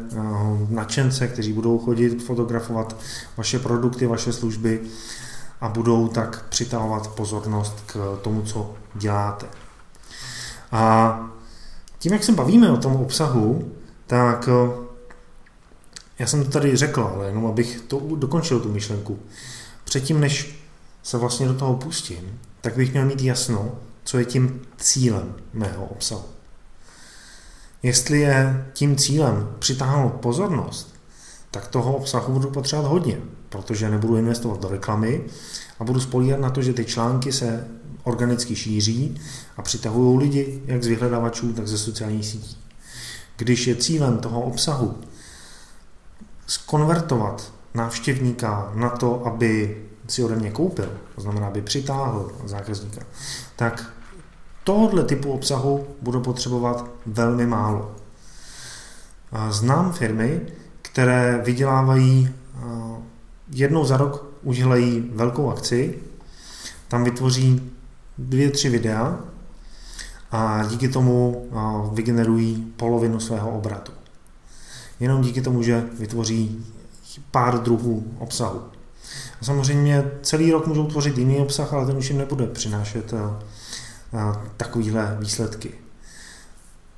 nadšence, 0.70 1.28
kteří 1.28 1.54
budou 1.54 1.80
chodit 1.80 2.24
fotografovat 2.24 2.96
vaše 3.38 3.60
produkty, 3.60 4.08
vaše 4.08 4.34
služby 4.34 4.82
a 5.62 5.70
budou 5.70 6.08
tak 6.08 6.46
přitahovat 6.50 7.08
pozornost 7.08 7.84
k 7.86 8.20
tomu, 8.22 8.42
co 8.42 8.74
děláte. 8.96 9.46
A 10.72 11.20
tím, 12.00 12.14
jak 12.14 12.24
se 12.24 12.32
bavíme 12.32 12.72
o 12.72 12.78
tom 12.78 12.96
obsahu, 12.96 13.72
tak 14.08 14.50
já 16.20 16.28
jsem 16.28 16.44
to 16.44 16.50
tady 16.50 16.76
řekl, 16.76 17.12
ale 17.16 17.26
jenom 17.26 17.46
abych 17.46 17.82
to 17.88 18.02
dokončil 18.16 18.60
tu 18.60 18.74
myšlenku. 18.74 19.20
Předtím, 19.84 20.20
než 20.20 20.61
se 21.04 21.18
vlastně 21.18 21.48
do 21.48 21.54
toho 21.54 21.76
pustím, 21.76 22.40
tak 22.62 22.76
bych 22.76 22.92
měl 22.92 23.06
mít 23.06 23.22
jasno, 23.22 23.72
co 24.04 24.18
je 24.18 24.26
tím 24.26 24.62
cílem 24.78 25.36
mého 25.54 25.86
obsahu. 25.86 26.26
Jestli 27.84 28.20
je 28.20 28.66
tím 28.74 28.96
cílem 28.96 29.56
přitáhnout 29.60 30.14
pozornost, 30.14 30.96
tak 31.52 31.68
toho 31.68 31.96
obsahu 31.96 32.34
budu 32.34 32.50
potřebovat 32.50 32.90
hodně, 32.90 33.18
protože 33.50 33.90
nebudu 33.90 34.16
investovat 34.16 34.62
do 34.62 34.68
reklamy 34.68 35.24
a 35.80 35.84
budu 35.84 36.00
spolíhat 36.00 36.40
na 36.40 36.50
to, 36.50 36.62
že 36.62 36.74
ty 36.74 36.86
články 36.86 37.32
se 37.32 37.68
organicky 38.04 38.56
šíří 38.56 39.22
a 39.58 39.62
přitahují 39.62 40.20
lidi 40.20 40.62
jak 40.66 40.84
z 40.84 40.88
vyhledavačů, 40.88 41.54
tak 41.54 41.68
ze 41.68 41.78
sociálních 41.78 42.26
sítí. 42.26 42.58
Když 43.38 43.68
je 43.68 43.76
cílem 43.76 44.18
toho 44.18 44.42
obsahu 44.42 44.98
skonvertovat 46.48 47.54
návštěvníka 47.74 48.72
na 48.76 48.90
to, 48.90 49.26
aby 49.26 49.82
si 50.12 50.24
ode 50.24 50.36
mě 50.36 50.52
koupil, 50.52 50.90
to 51.16 51.22
znamená, 51.22 51.48
aby 51.48 51.62
přitáhl 51.62 52.32
zákazníka, 52.46 53.02
tak 53.56 53.94
tohohle 54.64 55.04
typu 55.04 55.32
obsahu 55.32 55.88
budu 56.02 56.22
potřebovat 56.22 56.90
velmi 57.06 57.48
málo. 57.48 57.96
Znám 59.50 59.94
firmy, 59.94 60.42
které 60.82 61.42
vydělávají 61.46 62.30
jednou 63.54 63.86
za 63.86 63.98
rok 63.98 64.26
udělají 64.44 65.10
velkou 65.14 65.52
akci, 65.52 66.00
tam 66.88 67.04
vytvoří 67.04 67.72
dvě, 68.18 68.52
tři 68.52 68.70
videa 68.70 69.20
a 70.32 70.64
díky 70.70 70.88
tomu 70.88 71.48
vygenerují 71.94 72.74
polovinu 72.78 73.20
svého 73.20 73.52
obratu. 73.52 73.92
Jenom 75.00 75.22
díky 75.22 75.42
tomu, 75.42 75.64
že 75.64 75.86
vytvoří 76.00 76.66
pár 77.32 77.62
druhů 77.62 78.14
obsahu. 78.20 78.62
Samozřejmě 79.42 80.12
celý 80.22 80.52
rok 80.52 80.68
můžou 80.68 80.88
tvořit 80.88 81.18
jiný 81.18 81.38
obsah, 81.38 81.74
ale 81.74 81.86
ten 81.86 81.98
už 81.98 82.10
jim 82.10 82.18
nebude 82.18 82.48
přinášet 82.48 83.14
eh, 83.14 84.20
takovýhle 84.58 85.18
výsledky. 85.20 85.74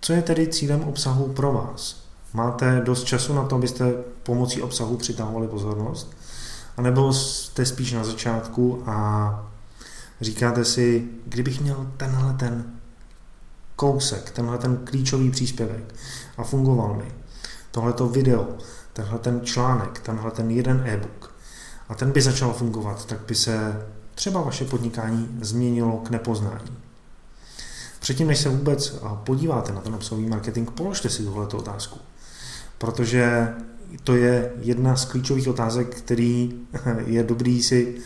Co 0.02 0.14
je 0.14 0.22
tedy 0.22 0.48
cílem 0.48 0.82
obsahu 0.82 1.34
pro 1.34 1.54
vás? 1.54 2.04
Máte 2.34 2.82
dost 2.86 3.04
času 3.04 3.34
na 3.34 3.44
to, 3.46 3.56
abyste 3.56 3.94
pomocí 4.24 4.62
obsahu 4.62 4.98
přitahovali 4.98 5.48
pozornost? 5.48 6.16
A 6.78 6.82
nebo 6.82 7.14
jste 7.14 7.66
spíš 7.66 7.94
na 7.94 8.04
začátku 8.04 8.84
a 8.86 9.52
říkáte 10.22 10.66
si, 10.66 11.08
kdybych 11.26 11.62
měl 11.62 11.88
tenhle 11.98 12.34
ten 12.34 12.66
kousek, 13.76 14.32
tenhle 14.32 14.58
ten 14.58 14.78
klíčový 14.78 15.32
příspěvek 15.32 15.96
a 16.38 16.44
fungoval 16.44 16.94
mi, 16.94 17.12
tohleto 17.72 18.08
video, 18.08 18.48
tenhle 18.94 19.20
ten 19.20 19.42
článek, 19.44 20.00
tenhle 20.00 20.32
ten 20.32 20.52
jeden 20.52 20.84
e-book 20.88 21.33
a 21.90 21.96
ten 21.96 22.12
by 22.12 22.22
začal 22.22 22.54
fungovat, 22.54 23.06
tak 23.06 23.20
by 23.28 23.36
se 23.36 23.86
třeba 24.16 24.42
vaše 24.42 24.66
podnikání 24.66 25.38
změnilo 25.42 25.98
k 25.98 26.10
nepoznání. 26.10 26.78
Předtím, 28.00 28.28
než 28.28 28.40
se 28.40 28.50
vůbec 28.50 28.96
podíváte 29.24 29.72
na 29.72 29.82
ten 29.82 29.96
obsahový 29.96 30.28
marketing, 30.28 30.72
položte 30.72 31.10
si 31.10 31.24
tuhleto 31.24 31.58
otázku. 31.58 32.00
Protože 32.78 33.54
to 34.04 34.16
je 34.16 34.52
jedna 34.60 34.96
z 34.96 35.06
klíčových 35.06 35.48
otázek, 35.48 35.96
který 35.96 36.60
je 37.06 37.24
dobrý 37.24 37.64
si 37.64 38.02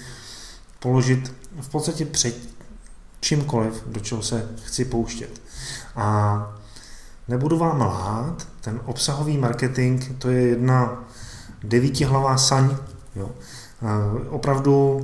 položit 0.79 1.33
v 1.61 1.69
podstatě 1.69 2.05
před 2.05 2.39
čímkoliv, 3.19 3.83
do 3.87 3.99
čeho 3.99 4.21
se 4.21 4.49
chci 4.63 4.85
pouštět. 4.85 5.41
A 5.95 6.59
nebudu 7.27 7.57
vám 7.57 7.81
lhát, 7.81 8.47
ten 8.61 8.81
obsahový 8.85 9.37
marketing, 9.37 10.03
to 10.17 10.29
je 10.29 10.41
jedna 10.41 11.03
devítihlavá 11.63 12.37
saň. 12.37 12.77
Jo. 13.15 13.31
Opravdu 14.29 15.01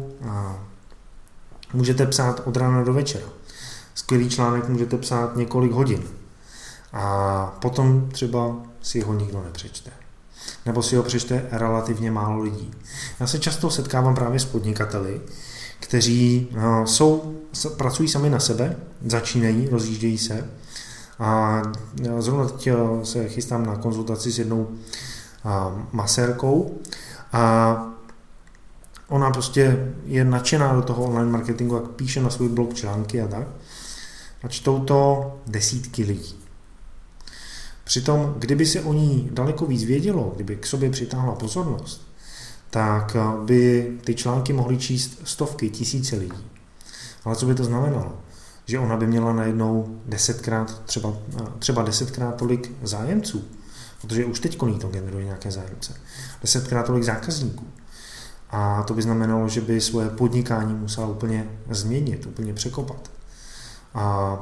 můžete 1.74 2.06
psát 2.06 2.42
od 2.46 2.58
rána 2.58 2.84
do 2.84 2.94
večera. 2.94 3.26
Skvělý 3.96 4.30
článek 4.30 4.70
můžete 4.70 4.98
psát 4.98 5.36
několik 5.36 5.72
hodin. 5.72 6.04
A 6.94 7.46
potom 7.62 8.10
třeba 8.12 8.56
si 8.82 9.02
ho 9.02 9.14
nikdo 9.14 9.44
nepřečte. 9.44 9.92
Nebo 10.66 10.84
si 10.84 10.96
ho 10.96 11.04
přečte 11.04 11.46
relativně 11.52 12.12
málo 12.12 12.42
lidí. 12.42 12.72
Já 13.20 13.28
se 13.28 13.40
často 13.40 13.70
setkávám 13.70 14.16
právě 14.16 14.40
s 14.40 14.46
podnikateli, 14.46 15.22
kteří 15.80 16.48
no, 16.56 16.88
jsou, 16.88 17.38
pracují 17.78 18.10
sami 18.10 18.30
na 18.30 18.40
sebe, 18.40 18.76
začínají, 19.06 19.70
rozjíždějí 19.70 20.18
se. 20.18 20.50
A 21.20 21.62
zrovna 22.20 22.48
teď 22.48 22.68
eh, 22.68 23.06
se 23.06 23.30
chystám 23.30 23.66
na 23.66 23.76
konzultaci 23.76 24.32
s 24.32 24.40
jednou 24.40 24.68
masérkou 25.92 26.78
a 27.34 27.93
ona 29.14 29.32
prostě 29.32 29.94
je 30.06 30.26
nadšená 30.26 30.74
do 30.74 30.82
toho 30.82 31.04
online 31.04 31.32
marketingu, 31.32 31.76
jak 31.76 31.88
píše 31.88 32.22
na 32.22 32.30
svůj 32.30 32.50
blog 32.50 32.74
články 32.74 33.22
a 33.22 33.28
tak. 33.28 33.48
A 34.44 34.48
čtou 34.48 34.80
to 34.80 35.32
desítky 35.48 36.04
lidí. 36.04 36.36
Přitom, 37.84 38.36
kdyby 38.40 38.66
se 38.66 38.82
o 38.82 38.94
ní 38.94 39.30
daleko 39.32 39.66
víc 39.66 39.84
vědělo, 39.84 40.32
kdyby 40.36 40.56
k 40.56 40.66
sobě 40.66 40.90
přitáhla 40.90 41.36
pozornost, 41.36 42.08
tak 42.70 43.16
eh, 43.16 43.46
by 43.46 43.92
ty 44.04 44.16
články 44.16 44.54
mohly 44.54 44.78
číst 44.78 45.22
stovky, 45.24 45.70
tisíce 45.70 46.16
lidí. 46.16 46.44
Ale 47.26 47.36
co 47.36 47.46
by 47.46 47.56
to 47.56 47.64
znamenalo? 47.64 48.18
Že 48.66 48.80
ona 48.80 48.98
by 48.98 49.08
měla 49.08 49.34
najednou 49.34 50.00
desetkrát, 50.06 50.82
třeba, 50.86 51.14
eh, 51.40 51.44
třeba 51.60 51.84
desetkrát 51.84 52.36
tolik 52.36 52.72
zájemců, 52.84 53.44
protože 54.02 54.26
už 54.26 54.40
teď 54.40 54.58
to 54.58 54.88
generuje 54.88 55.26
nějaké 55.26 55.52
zájemce. 55.52 55.94
Desetkrát 56.42 56.86
tolik 56.86 57.04
zákazníků. 57.04 57.66
A 58.54 58.84
to 58.84 58.94
by 58.94 59.02
znamenalo, 59.02 59.50
že 59.50 59.62
by 59.62 59.82
svoje 59.82 60.10
podnikání 60.10 60.74
musela 60.74 61.08
úplně 61.08 61.50
změnit, 61.70 62.26
úplně 62.26 62.54
překopat. 62.54 63.12
A 63.94 64.38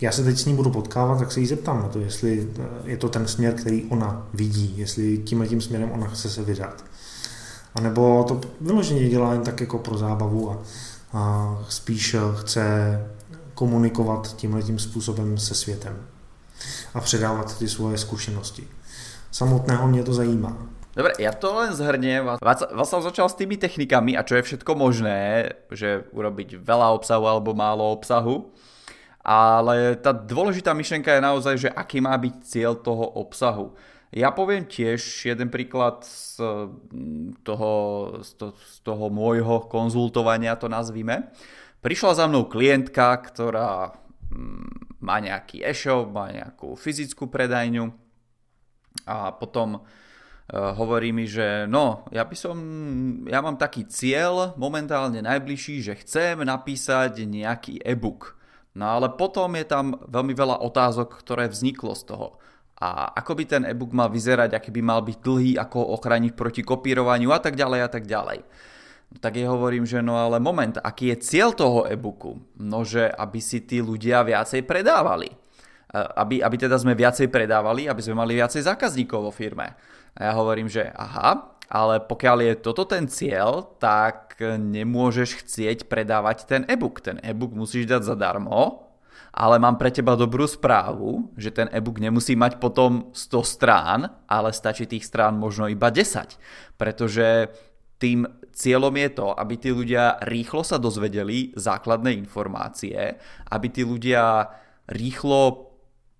já 0.00 0.12
se 0.12 0.24
teď 0.24 0.38
s 0.38 0.44
ní 0.44 0.54
budu 0.54 0.70
potkávat, 0.70 1.18
tak 1.18 1.32
se 1.32 1.40
jí 1.40 1.46
zeptám 1.46 1.82
na 1.82 1.88
to, 1.88 1.98
jestli 1.98 2.48
eh, 2.58 2.62
je 2.84 2.96
to 2.96 3.08
ten 3.08 3.28
směr, 3.28 3.54
který 3.54 3.84
ona 3.84 4.26
vidí, 4.34 4.74
jestli 4.76 5.18
tímhle 5.18 5.48
tím 5.48 5.60
směrem 5.60 5.92
ona 5.92 6.06
chce 6.06 6.30
se 6.30 6.42
vydat. 6.42 6.84
A 7.74 7.80
nebo 7.80 8.24
to 8.28 8.40
vyloženě 8.60 9.08
dělá 9.08 9.32
jen 9.32 9.42
tak 9.42 9.60
jako 9.60 9.78
pro 9.78 9.98
zábavu 9.98 10.50
a, 10.50 10.58
a 11.12 11.58
spíš 11.68 12.16
chce 12.40 13.00
komunikovat 13.54 14.36
tímhle 14.36 14.62
tím 14.62 14.78
způsobem 14.78 15.38
se 15.38 15.54
světem 15.54 15.96
a 16.94 17.00
předávat 17.00 17.58
ty 17.58 17.68
svoje 17.68 17.98
zkušenosti. 17.98 18.68
Samotného 19.30 19.88
mě 19.88 20.02
to 20.02 20.14
zajímá. 20.14 20.56
Dobre, 20.96 21.12
ja 21.20 21.28
to 21.36 21.52
len 21.52 21.76
zhrniem. 21.76 22.40
Vás 22.40 22.88
začal 22.88 23.28
s 23.28 23.36
tými 23.36 23.60
technikami 23.60 24.16
a 24.16 24.24
čo 24.24 24.40
je 24.40 24.48
všetko 24.48 24.72
možné, 24.72 25.52
že 25.68 26.08
urobiť 26.08 26.56
veľa 26.56 26.96
obsahu 26.96 27.28
alebo 27.28 27.52
málo 27.52 27.84
obsahu. 27.92 28.48
Ale 29.20 30.00
tá 30.00 30.16
dôležitá 30.16 30.72
myšlenka 30.72 31.12
je 31.12 31.20
naozaj, 31.20 31.54
že 31.60 31.68
aký 31.68 32.00
má 32.00 32.16
byť 32.16 32.34
cieľ 32.48 32.80
toho 32.80 33.04
obsahu. 33.20 33.76
Ja 34.08 34.32
poviem 34.32 34.64
tiež 34.64 35.02
jeden 35.28 35.52
príklad 35.52 36.00
z 36.08 36.40
mm, 36.40 37.44
toho, 37.44 37.72
z, 38.24 38.30
to, 38.40 38.46
z 38.56 38.76
toho 38.80 39.12
môjho 39.12 39.68
konzultovania, 39.68 40.56
to 40.56 40.72
nazvime. 40.72 41.28
Prišla 41.84 42.12
za 42.16 42.24
mnou 42.24 42.48
klientka, 42.48 43.18
ktorá 43.20 43.92
mm, 44.32 45.04
má 45.04 45.20
nejaký 45.20 45.60
e-shop, 45.60 46.08
má 46.08 46.32
nejakú 46.32 46.72
fyzickú 46.72 47.28
predajňu 47.28 47.92
a 49.04 49.34
potom 49.36 49.84
hovorí 50.52 51.10
mi, 51.10 51.26
že 51.26 51.66
no, 51.66 52.06
ja 52.14 52.22
by 52.22 52.36
som, 52.38 52.56
ja 53.26 53.42
mám 53.42 53.58
taký 53.58 53.86
cieľ 53.90 54.54
momentálne 54.54 55.18
najbližší, 55.18 55.82
že 55.82 55.98
chcem 55.98 56.42
napísať 56.46 57.26
nejaký 57.26 57.82
e-book. 57.82 58.38
No 58.76 59.00
ale 59.00 59.10
potom 59.16 59.56
je 59.56 59.66
tam 59.66 59.98
veľmi 60.06 60.36
veľa 60.36 60.60
otázok, 60.62 61.18
ktoré 61.24 61.48
vzniklo 61.48 61.96
z 61.96 62.02
toho 62.12 62.28
a 62.76 63.16
ako 63.16 63.32
by 63.40 63.44
ten 63.48 63.62
e-book 63.64 63.96
mal 63.96 64.12
vyzerať, 64.12 64.52
aký 64.52 64.68
by 64.68 64.82
mal 64.84 65.00
byť 65.00 65.18
dlhý, 65.24 65.52
ako 65.56 65.76
ho 65.80 65.86
ochrániť 65.96 66.32
proti 66.36 66.60
kopírovaniu 66.60 67.32
a 67.32 67.40
tak 67.40 67.56
ďalej 67.56 67.80
a 67.80 67.88
tak 67.88 68.04
ďalej. 68.04 68.44
No, 69.06 69.16
tak 69.16 69.40
ja 69.40 69.48
hovorím, 69.48 69.88
že 69.88 70.04
no 70.04 70.20
ale 70.20 70.36
moment, 70.36 70.76
aký 70.76 71.16
je 71.16 71.24
cieľ 71.24 71.56
toho 71.56 71.88
e-booku? 71.88 72.36
No, 72.60 72.84
že 72.84 73.08
aby 73.08 73.40
si 73.40 73.64
tí 73.64 73.80
ľudia 73.80 74.20
viacej 74.20 74.68
predávali. 74.68 75.32
E, 75.32 75.36
aby, 76.20 76.44
aby 76.44 76.56
teda 76.60 76.76
sme 76.76 76.92
viacej 76.92 77.32
predávali, 77.32 77.88
aby 77.88 78.02
sme 78.04 78.20
mali 78.20 78.36
viacej 78.36 78.68
zákazníkov 78.68 79.24
vo 79.24 79.32
firme. 79.32 79.72
A 80.16 80.20
ja 80.28 80.32
hovorím, 80.32 80.66
že 80.72 80.88
aha, 80.96 81.56
ale 81.68 82.00
pokiaľ 82.00 82.36
je 82.42 82.54
toto 82.62 82.88
ten 82.88 83.04
cieľ, 83.10 83.68
tak 83.76 84.38
nemôžeš 84.40 85.44
chcieť 85.44 85.90
predávať 85.90 86.48
ten 86.48 86.62
e-book. 86.70 87.04
Ten 87.04 87.20
e-book 87.20 87.52
musíš 87.52 87.90
dať 87.90 88.16
zadarmo, 88.16 88.86
ale 89.36 89.60
mám 89.60 89.76
pre 89.76 89.92
teba 89.92 90.16
dobrú 90.16 90.48
správu, 90.48 91.28
že 91.36 91.52
ten 91.52 91.68
e-book 91.68 92.00
nemusí 92.00 92.32
mať 92.32 92.56
potom 92.56 93.12
100 93.12 93.44
strán, 93.44 94.00
ale 94.24 94.56
stačí 94.56 94.88
tých 94.88 95.04
strán 95.04 95.36
možno 95.36 95.68
iba 95.68 95.92
10. 95.92 96.80
Pretože 96.80 97.52
tým 98.00 98.24
cieľom 98.56 98.96
je 98.96 99.10
to, 99.12 99.28
aby 99.36 99.54
tí 99.60 99.68
ľudia 99.72 100.20
rýchlo 100.24 100.64
sa 100.64 100.80
dozvedeli 100.80 101.52
základné 101.52 102.16
informácie, 102.16 103.20
aby 103.52 103.66
tí 103.68 103.84
ľudia 103.84 104.48
rýchlo 104.88 105.75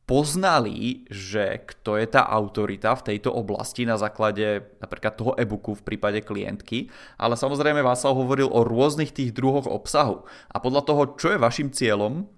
poznali, 0.07 1.03
že 1.11 1.67
kto 1.67 1.99
je 1.99 2.07
tá 2.07 2.23
autorita 2.23 2.95
v 2.95 3.13
tejto 3.13 3.35
oblasti 3.35 3.83
na 3.83 3.99
základe 3.99 4.63
napríklad 4.79 5.19
toho 5.19 5.33
e-booku 5.35 5.75
v 5.75 5.83
prípade 5.83 6.23
klientky, 6.23 6.95
ale 7.19 7.35
samozrejme 7.35 7.83
Václav 7.83 8.15
hovoril 8.15 8.47
o 8.47 8.63
rôznych 8.63 9.11
tých 9.11 9.35
druhoch 9.35 9.67
obsahu 9.67 10.23
a 10.47 10.57
podľa 10.63 10.83
toho, 10.87 11.03
čo 11.19 11.35
je 11.35 11.43
vašim 11.43 11.75
cieľom, 11.75 12.31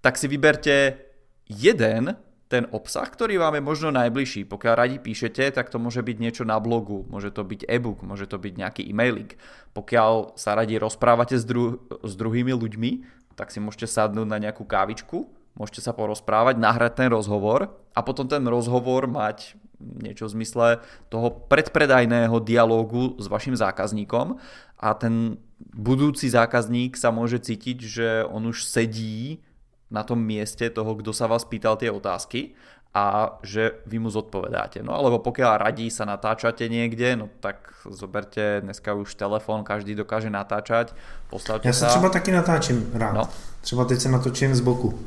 tak 0.00 0.16
si 0.16 0.24
vyberte 0.24 0.96
jeden 1.44 2.16
ten 2.46 2.64
obsah, 2.72 3.04
ktorý 3.04 3.42
vám 3.42 3.58
je 3.58 3.62
možno 3.62 3.88
najbližší. 3.92 4.46
Pokiaľ 4.48 4.74
radi 4.78 4.96
píšete, 5.02 5.50
tak 5.52 5.68
to 5.68 5.82
môže 5.82 6.00
byť 6.00 6.16
niečo 6.16 6.44
na 6.46 6.56
blogu, 6.62 7.04
môže 7.10 7.34
to 7.34 7.42
byť 7.42 7.66
e-book, 7.66 8.06
môže 8.06 8.30
to 8.30 8.38
byť 8.38 8.54
nejaký 8.56 8.82
e-mailing. 8.86 9.34
Pokiaľ 9.74 10.38
sa 10.38 10.54
radi 10.54 10.78
rozprávate 10.78 11.36
s, 11.36 11.44
dru- 11.44 11.82
s 12.06 12.12
druhými 12.14 12.54
ľuďmi, 12.54 12.90
tak 13.34 13.50
si 13.52 13.58
môžete 13.58 13.90
sadnúť 13.90 14.30
na 14.30 14.38
nejakú 14.38 14.62
kávičku, 14.62 15.35
môžete 15.56 15.80
sa 15.80 15.96
porozprávať, 15.96 16.60
nahrať 16.60 16.92
ten 17.04 17.08
rozhovor 17.08 17.72
a 17.96 18.00
potom 18.04 18.28
ten 18.28 18.44
rozhovor 18.44 19.08
mať 19.08 19.56
niečo 19.80 20.28
v 20.28 20.40
zmysle 20.40 20.66
toho 21.12 21.28
predpredajného 21.52 22.36
dialógu 22.40 23.16
s 23.20 23.28
vašim 23.28 23.56
zákazníkom 23.56 24.40
a 24.80 24.88
ten 24.96 25.36
budúci 25.76 26.28
zákazník 26.32 26.96
sa 26.96 27.12
môže 27.12 27.40
cítiť, 27.40 27.78
že 27.80 28.08
on 28.28 28.48
už 28.48 28.64
sedí 28.64 29.44
na 29.92 30.02
tom 30.02 30.18
mieste 30.18 30.68
toho, 30.72 30.96
kto 30.96 31.12
sa 31.12 31.28
vás 31.30 31.44
pýtal 31.44 31.76
tie 31.76 31.92
otázky 31.92 32.56
a 32.96 33.36
že 33.44 33.84
vy 33.84 34.00
mu 34.00 34.08
zodpovedáte. 34.08 34.80
No 34.80 34.96
alebo 34.96 35.20
pokiaľ 35.20 35.60
radí 35.60 35.92
sa 35.92 36.08
natáčate 36.08 36.64
niekde, 36.72 37.12
no 37.20 37.28
tak 37.44 37.68
zoberte 37.84 38.64
dneska 38.64 38.96
už 38.96 39.12
telefon, 39.14 39.60
každý 39.68 39.92
dokáže 39.92 40.32
natáčať, 40.32 40.96
postavte 41.28 41.68
Já 41.68 41.72
se 41.72 41.80
sa. 41.80 41.88
třeba 41.88 42.08
taky 42.08 42.32
natáčím 42.32 42.90
rád. 42.94 43.12
No. 43.12 43.28
Třeba 43.60 43.84
teď 43.84 44.00
se 44.00 44.08
natočím 44.08 44.54
z 44.54 44.60
boku. 44.60 44.98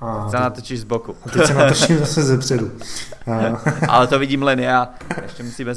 A 0.00 0.28
sa 0.28 0.50
natočíš 0.50 0.82
z 0.82 0.86
boku. 0.90 1.16
A 1.26 1.30
teď 1.30 1.46
se 1.46 1.54
natočím 1.54 1.98
zase 1.98 2.22
ze 2.22 2.38
předu. 2.38 2.70
Ale 3.88 4.06
to 4.06 4.18
vidím 4.18 4.42
len 4.42 4.60
ja. 4.60 4.94
Ešte 5.24 5.46
musíme 5.46 5.72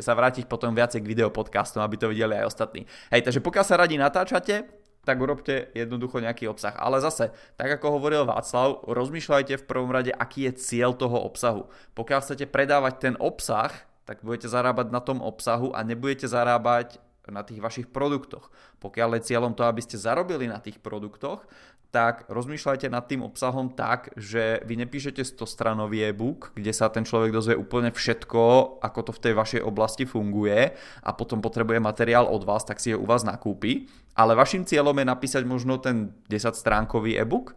sa 0.00 0.12
vrátiť 0.14 0.46
potom 0.48 0.72
viacej 0.72 1.02
k 1.02 1.10
videopodcastom, 1.10 1.82
aby 1.82 1.96
to 1.98 2.08
videli 2.08 2.38
aj 2.38 2.48
ostatní. 2.48 2.86
Hej, 3.10 3.26
takže 3.26 3.44
pokiaľ 3.44 3.64
sa 3.66 3.76
radi 3.76 3.98
natáčate, 3.98 4.64
tak 5.02 5.18
urobte 5.18 5.74
jednoducho 5.74 6.22
nejaký 6.22 6.46
obsah. 6.46 6.78
Ale 6.78 7.02
zase, 7.02 7.34
tak 7.58 7.74
ako 7.76 7.98
hovoril 7.98 8.22
Václav, 8.22 8.86
rozmýšľajte 8.86 9.58
v 9.58 9.66
prvom 9.66 9.90
rade, 9.90 10.14
aký 10.14 10.46
je 10.48 10.52
cieľ 10.62 10.94
toho 10.94 11.18
obsahu. 11.26 11.66
Pokiaľ 11.98 12.22
chcete 12.22 12.46
predávať 12.46 12.94
ten 13.10 13.14
obsah, 13.18 13.74
tak 14.06 14.22
budete 14.22 14.46
zarábať 14.46 14.94
na 14.94 15.02
tom 15.02 15.18
obsahu 15.18 15.74
a 15.74 15.82
nebudete 15.82 16.30
zarábať 16.30 17.02
na 17.30 17.46
tých 17.46 17.62
vašich 17.62 17.86
produktoch. 17.86 18.50
Pokiaľ 18.82 19.18
je 19.18 19.26
cieľom 19.30 19.54
to, 19.54 19.62
aby 19.62 19.78
ste 19.78 19.94
zarobili 19.94 20.50
na 20.50 20.58
tých 20.58 20.82
produktoch, 20.82 21.46
tak 21.92 22.24
rozmýšľajte 22.32 22.88
nad 22.88 23.04
tým 23.04 23.20
obsahom 23.20 23.68
tak, 23.68 24.16
že 24.16 24.64
vy 24.64 24.80
nepíšete 24.80 25.20
100 25.20 25.44
stranový 25.44 26.08
e-book, 26.08 26.56
kde 26.56 26.72
sa 26.72 26.88
ten 26.88 27.04
človek 27.04 27.30
dozvie 27.30 27.52
úplne 27.52 27.92
všetko, 27.92 28.42
ako 28.80 29.00
to 29.04 29.12
v 29.12 29.22
tej 29.28 29.34
vašej 29.36 29.62
oblasti 29.62 30.08
funguje 30.08 30.72
a 31.04 31.10
potom 31.12 31.44
potrebuje 31.44 31.84
materiál 31.84 32.24
od 32.32 32.48
vás, 32.48 32.64
tak 32.64 32.80
si 32.80 32.96
ho 32.96 32.98
u 32.98 33.04
vás 33.04 33.28
nakúpi. 33.28 33.92
Ale 34.16 34.32
vašim 34.32 34.64
cieľom 34.64 34.96
je 34.96 35.06
napísať 35.06 35.44
možno 35.44 35.76
ten 35.76 36.16
10 36.32 36.56
stránkový 36.56 37.20
e-book, 37.20 37.52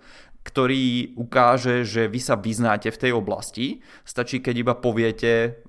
ktorý 0.45 1.17
ukáže, 1.17 1.81
že 1.81 2.05
vy 2.05 2.21
sa 2.21 2.37
vyznáte 2.37 2.93
v 2.93 3.01
tej 3.01 3.11
oblasti. 3.17 3.81
Stačí, 4.05 4.45
keď 4.45 4.55
iba 4.61 4.75
poviete, 4.77 5.65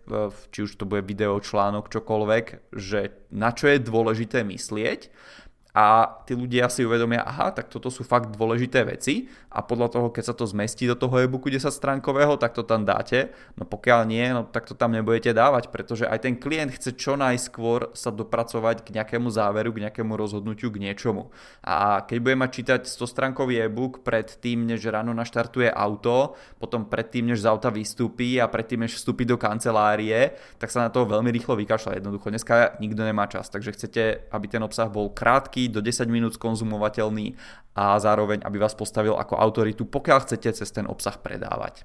či 0.52 0.59
už 0.68 0.76
to 0.76 0.85
bude 0.85 1.09
video, 1.09 1.40
článok, 1.40 1.88
čokoľvek, 1.88 2.76
že 2.76 3.14
na 3.33 3.57
čo 3.57 3.72
je 3.72 3.81
dôležité 3.81 4.44
myslieť 4.44 5.09
a 5.76 6.08
tí 6.24 6.32
ľudia 6.32 6.72
si 6.72 6.88
uvedomia, 6.88 7.20
aha, 7.20 7.52
tak 7.52 7.68
toto 7.68 7.92
sú 7.92 8.00
fakt 8.00 8.32
dôležité 8.32 8.88
veci 8.88 9.28
a 9.52 9.60
podľa 9.60 9.92
toho, 9.92 10.08
keď 10.08 10.32
sa 10.32 10.34
to 10.34 10.48
zmestí 10.48 10.88
do 10.88 10.96
toho 10.96 11.20
e-booku 11.20 11.52
10 11.52 11.68
stránkového, 11.68 12.40
tak 12.40 12.56
to 12.56 12.64
tam 12.64 12.88
dáte, 12.88 13.28
no 13.60 13.68
pokiaľ 13.68 14.08
nie, 14.08 14.24
no 14.32 14.48
tak 14.48 14.64
to 14.64 14.72
tam 14.72 14.96
nebudete 14.96 15.36
dávať, 15.36 15.68
pretože 15.68 16.08
aj 16.08 16.24
ten 16.24 16.40
klient 16.40 16.72
chce 16.72 16.96
čo 16.96 17.20
najskôr 17.20 17.92
sa 17.92 18.08
dopracovať 18.08 18.88
k 18.88 18.96
nejakému 18.96 19.28
záveru, 19.28 19.68
k 19.76 19.84
nejakému 19.84 20.16
rozhodnutiu, 20.16 20.72
k 20.72 20.80
niečomu. 20.80 21.28
A 21.60 22.00
keď 22.08 22.24
bude 22.24 22.36
mať 22.40 22.50
čítať 22.56 22.80
100 22.88 23.12
stránkový 23.12 23.68
e-book 23.68 24.00
pred 24.00 24.32
tým, 24.40 24.64
než 24.64 24.80
ráno 24.88 25.12
naštartuje 25.12 25.68
auto, 25.68 26.40
potom 26.56 26.88
pred 26.88 27.12
tým, 27.12 27.28
než 27.28 27.44
z 27.44 27.52
auta 27.52 27.68
vystúpi 27.68 28.40
a 28.40 28.48
predtým, 28.48 28.88
než 28.88 28.96
vstúpi 28.96 29.28
do 29.28 29.36
kancelárie, 29.36 30.40
tak 30.56 30.72
sa 30.72 30.88
na 30.88 30.88
to 30.88 31.04
veľmi 31.04 31.28
rýchlo 31.28 31.52
vykašľa. 31.52 32.00
Jednoducho 32.00 32.32
dneska 32.32 32.80
nikto 32.80 33.04
nemá 33.04 33.28
čas, 33.28 33.52
takže 33.52 33.76
chcete, 33.76 34.32
aby 34.32 34.46
ten 34.48 34.64
obsah 34.64 34.88
bol 34.88 35.12
krátky, 35.12 35.65
do 35.68 35.81
10 35.81 36.09
minút 36.09 36.35
skonzumovateľný 36.35 37.35
a 37.76 38.00
zároveň, 38.00 38.40
aby 38.44 38.59
vás 38.59 38.74
postavil 38.74 39.14
ako 39.14 39.37
autoritu, 39.37 39.85
pokiaľ 39.85 40.18
chcete 40.20 40.52
cez 40.52 40.70
ten 40.70 40.87
obsah 40.88 41.16
predávať. 41.16 41.85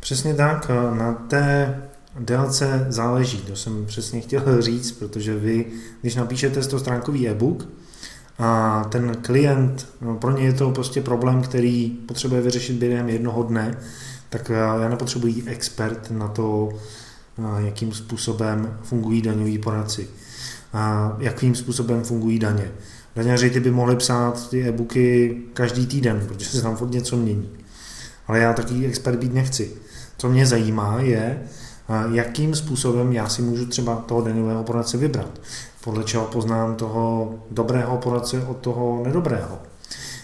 Přesně 0.00 0.34
tak, 0.34 0.70
na 0.94 1.14
té 1.14 1.82
délce 2.18 2.86
záleží, 2.88 3.38
to 3.38 3.56
jsem 3.56 3.86
přesně 3.86 4.20
chtěl 4.20 4.42
říct, 4.62 4.92
protože 4.92 5.34
vy, 5.34 5.66
když 6.00 6.14
napíšete 6.14 6.62
100 6.62 6.78
stránkový 6.78 7.28
e-book 7.28 7.68
a 8.38 8.84
ten 8.84 9.14
klient, 9.22 9.88
no 10.00 10.16
pro 10.16 10.30
ně 10.30 10.44
je 10.44 10.52
to 10.52 10.70
prostě 10.70 11.00
problém, 11.00 11.42
který 11.42 11.90
potřebuje 11.90 12.40
vyřešit 12.40 12.76
během 12.76 13.08
jednoho 13.08 13.42
dne, 13.42 13.78
tak 14.28 14.48
já 14.48 14.88
nepotřebuji 14.88 15.42
expert 15.46 16.10
na 16.10 16.28
to, 16.28 16.68
jakým 17.58 17.92
způsobem 17.92 18.78
fungují 18.82 19.22
daňoví 19.22 19.58
poradci 19.58 20.08
a 20.72 21.16
jakým 21.18 21.54
způsobem 21.54 22.04
fungují 22.04 22.38
daně. 22.38 22.72
Daňaři 23.16 23.50
ty 23.50 23.60
by 23.60 23.70
mohli 23.70 23.96
psát 23.96 24.50
ty 24.50 24.68
e-booky 24.68 25.38
každý 25.54 25.86
týden, 25.86 26.24
protože 26.28 26.50
se 26.50 26.62
tam 26.62 26.76
furt 26.76 26.90
něco 26.90 27.16
mění. 27.16 27.50
Ale 28.26 28.38
já 28.38 28.52
takový 28.52 28.86
expert 28.86 29.18
být 29.18 29.34
nechci. 29.34 29.72
Co 30.18 30.28
mě 30.28 30.46
zajímá 30.46 31.00
je, 31.00 31.42
jakým 32.12 32.54
způsobem 32.54 33.12
já 33.12 33.28
si 33.28 33.42
můžu 33.42 33.66
třeba 33.66 33.96
toho 33.96 34.22
daňového 34.22 34.64
poradce 34.64 34.96
vybrat. 34.96 35.40
Podle 35.84 36.04
čeho 36.04 36.24
poznám 36.24 36.76
toho 36.76 37.34
dobrého 37.50 37.96
poradce 37.96 38.44
od 38.44 38.56
toho 38.56 39.02
nedobrého. 39.04 39.58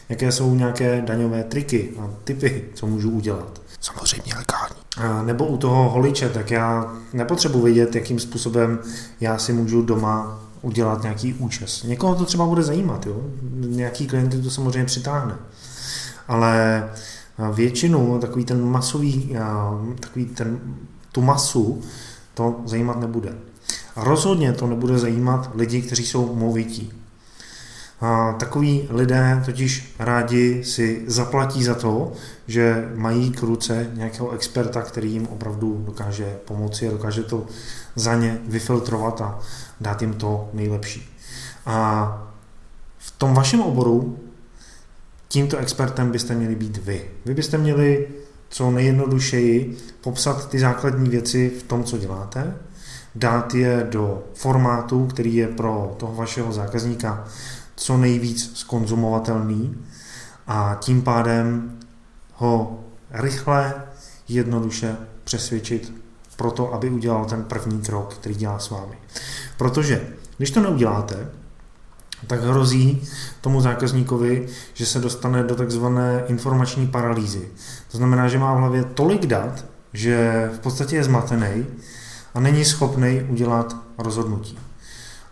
Jaké 0.09 0.33
jsou 0.33 0.55
nějaké 0.55 1.03
daňové 1.07 1.45
triky 1.45 1.93
a 2.01 2.11
typy, 2.25 2.65
co 2.75 2.87
můžu 2.87 3.11
udělat. 3.11 3.63
Samozřejmě 3.81 4.35
legální. 4.35 4.88
Nebo 5.25 5.47
u 5.47 5.57
toho 5.57 5.91
holiče, 5.91 6.29
tak 6.29 6.51
já 6.51 6.93
nepotřebuji 7.13 7.63
vědět, 7.63 7.95
jakým 7.95 8.19
způsobem 8.19 8.79
já 9.21 9.39
si 9.39 9.53
můžu 9.53 9.83
doma 9.83 10.41
udělat 10.63 11.03
nějaký 11.03 11.35
účes. 11.35 11.83
Někoho 11.83 12.15
to 12.15 12.25
třeba 12.25 12.47
bude 12.47 12.63
zajímat, 12.63 13.07
jo? 13.07 13.23
nějaký 13.53 14.07
klienty 14.07 14.43
to 14.43 14.51
samozřejmě 14.51 14.85
přitáhne. 14.85 15.35
Ale 16.29 16.85
většinu 17.53 18.19
takový 18.19 18.45
ten 18.45 18.65
masový, 18.65 19.37
takový 20.01 20.25
ten, 20.27 20.61
tu 21.13 21.23
masu 21.23 21.83
to 22.35 22.61
zajímat 22.65 23.01
nebude. 23.01 23.35
A 23.97 24.05
rozhodně 24.05 24.53
to 24.53 24.67
nebude 24.67 24.99
zajímat 24.99 25.51
lidi, 25.55 25.83
kteří 25.83 26.07
jsou 26.07 26.35
movití. 26.35 26.93
A 28.01 28.33
takový 28.33 28.89
lidé 28.91 29.43
totiž 29.45 29.95
rádi 29.99 30.65
si 30.65 31.03
zaplatí 31.07 31.65
za 31.65 31.75
to, 31.75 32.13
že 32.47 32.89
mají 32.95 33.31
k 33.31 33.43
ruce 33.43 33.91
nějakého 33.93 34.31
experta, 34.31 34.83
který 34.83 35.13
jim 35.13 35.27
opravdu 35.27 35.83
dokáže 35.87 36.39
pomoci 36.45 36.89
a 36.89 36.91
dokáže 36.91 37.23
to 37.23 37.47
za 37.95 38.15
ně 38.15 38.39
vyfiltrovat 38.45 39.21
a 39.21 39.39
dát 39.81 40.03
jim 40.03 40.15
to 40.15 40.49
nejlepší. 40.53 41.17
A 41.67 42.29
v 42.99 43.11
tom 43.11 43.35
vašem 43.35 43.61
oboru 43.61 44.19
tímto 45.29 45.57
expertem 45.57 46.11
byste 46.11 46.35
měli 46.35 46.55
být 46.55 46.77
vy. 46.77 47.11
Vy 47.25 47.35
byste 47.35 47.59
měli 47.59 48.09
co 48.49 48.71
nejjednodušeji 48.71 49.77
popsat 50.01 50.49
ty 50.49 50.59
základní 50.59 51.09
věci 51.09 51.53
v 51.59 51.63
tom, 51.63 51.85
co 51.85 51.99
děláte, 51.99 52.57
dát 53.15 53.55
je 53.55 53.87
do 53.91 54.23
formátu, 54.35 55.07
který 55.07 55.35
je 55.35 55.49
pro 55.49 55.95
toho 55.99 56.15
vašeho 56.15 56.53
zákazníka 56.53 57.25
co 57.79 57.97
nejvíc 57.97 58.51
skonzumovatelný 58.55 59.77
a 60.47 60.79
tím 60.81 61.03
pádem 61.03 61.79
ho 62.35 62.81
rychle, 63.11 63.75
jednoduše 64.29 64.97
přesvědčit 65.25 65.93
pro 66.37 66.51
to, 66.51 66.75
aby 66.75 66.91
udělal 66.91 67.25
ten 67.25 67.45
první 67.45 67.81
krok, 67.83 68.14
který 68.14 68.35
dělá 68.35 68.59
s 68.59 68.71
vámi. 68.71 68.99
Protože 69.57 70.09
když 70.37 70.51
to 70.51 70.61
neuděláte, 70.61 71.31
tak 72.27 72.43
hrozí 72.43 73.03
tomu 73.41 73.61
zákazníkovi, 73.61 74.49
že 74.75 74.87
se 74.87 74.99
dostane 74.99 75.43
do 75.43 75.55
takzvané 75.55 76.25
informační 76.27 76.87
paralýzy. 76.87 77.49
To 77.91 77.97
znamená, 77.97 78.29
že 78.29 78.38
má 78.38 78.55
v 78.55 78.59
hlavě 78.59 78.85
tolik 78.85 79.27
dat, 79.27 79.64
že 79.93 80.51
v 80.55 80.59
podstatě 80.59 80.97
je 80.97 81.05
zmatený 81.05 81.67
a 82.35 82.41
není 82.41 82.64
schopný 82.64 83.23
udělat 83.29 83.77
rozhodnutí. 83.99 84.59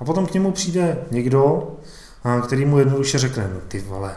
A 0.00 0.04
potom 0.04 0.26
k 0.26 0.34
němu 0.34 0.52
přijde 0.52 0.98
někdo, 1.10 1.72
který 2.46 2.64
mu 2.64 2.78
jednoduše 2.78 3.18
řekne, 3.18 3.50
no 3.54 3.60
ty 3.68 3.80
vole, 3.80 4.16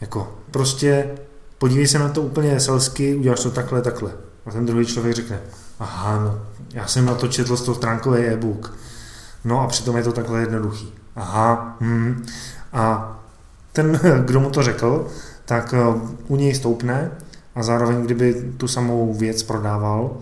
jako 0.00 0.38
prostě 0.50 1.10
podívej 1.58 1.86
se 1.86 1.98
na 1.98 2.08
to 2.08 2.22
úplně 2.22 2.60
selsky, 2.60 3.14
uděláš 3.14 3.40
to 3.40 3.50
takhle, 3.50 3.82
takhle. 3.82 4.12
A 4.46 4.50
ten 4.50 4.66
druhý 4.66 4.86
člověk 4.86 5.16
řekne, 5.16 5.40
aha, 5.78 6.24
no, 6.24 6.40
já 6.72 6.86
jsem 6.86 7.06
na 7.06 7.14
to 7.14 7.28
četl 7.28 7.56
z 7.56 7.62
toho 7.62 7.74
stránkový 7.74 8.24
e-book. 8.24 8.74
No 9.44 9.60
a 9.60 9.66
přitom 9.66 9.96
je 9.96 10.02
to 10.02 10.12
takhle 10.12 10.40
jednoduchý. 10.40 10.94
Aha, 11.16 11.76
hm. 11.80 12.26
A 12.72 13.16
ten, 13.72 14.00
kdo 14.24 14.40
mu 14.40 14.50
to 14.50 14.62
řekl, 14.62 15.06
tak 15.44 15.74
eh, 15.74 16.00
u 16.28 16.36
něj 16.36 16.54
stoupne 16.54 17.10
a 17.54 17.62
zároveň, 17.62 18.02
kdyby 18.02 18.52
tu 18.56 18.68
samou 18.68 19.14
věc 19.14 19.42
prodával, 19.42 20.16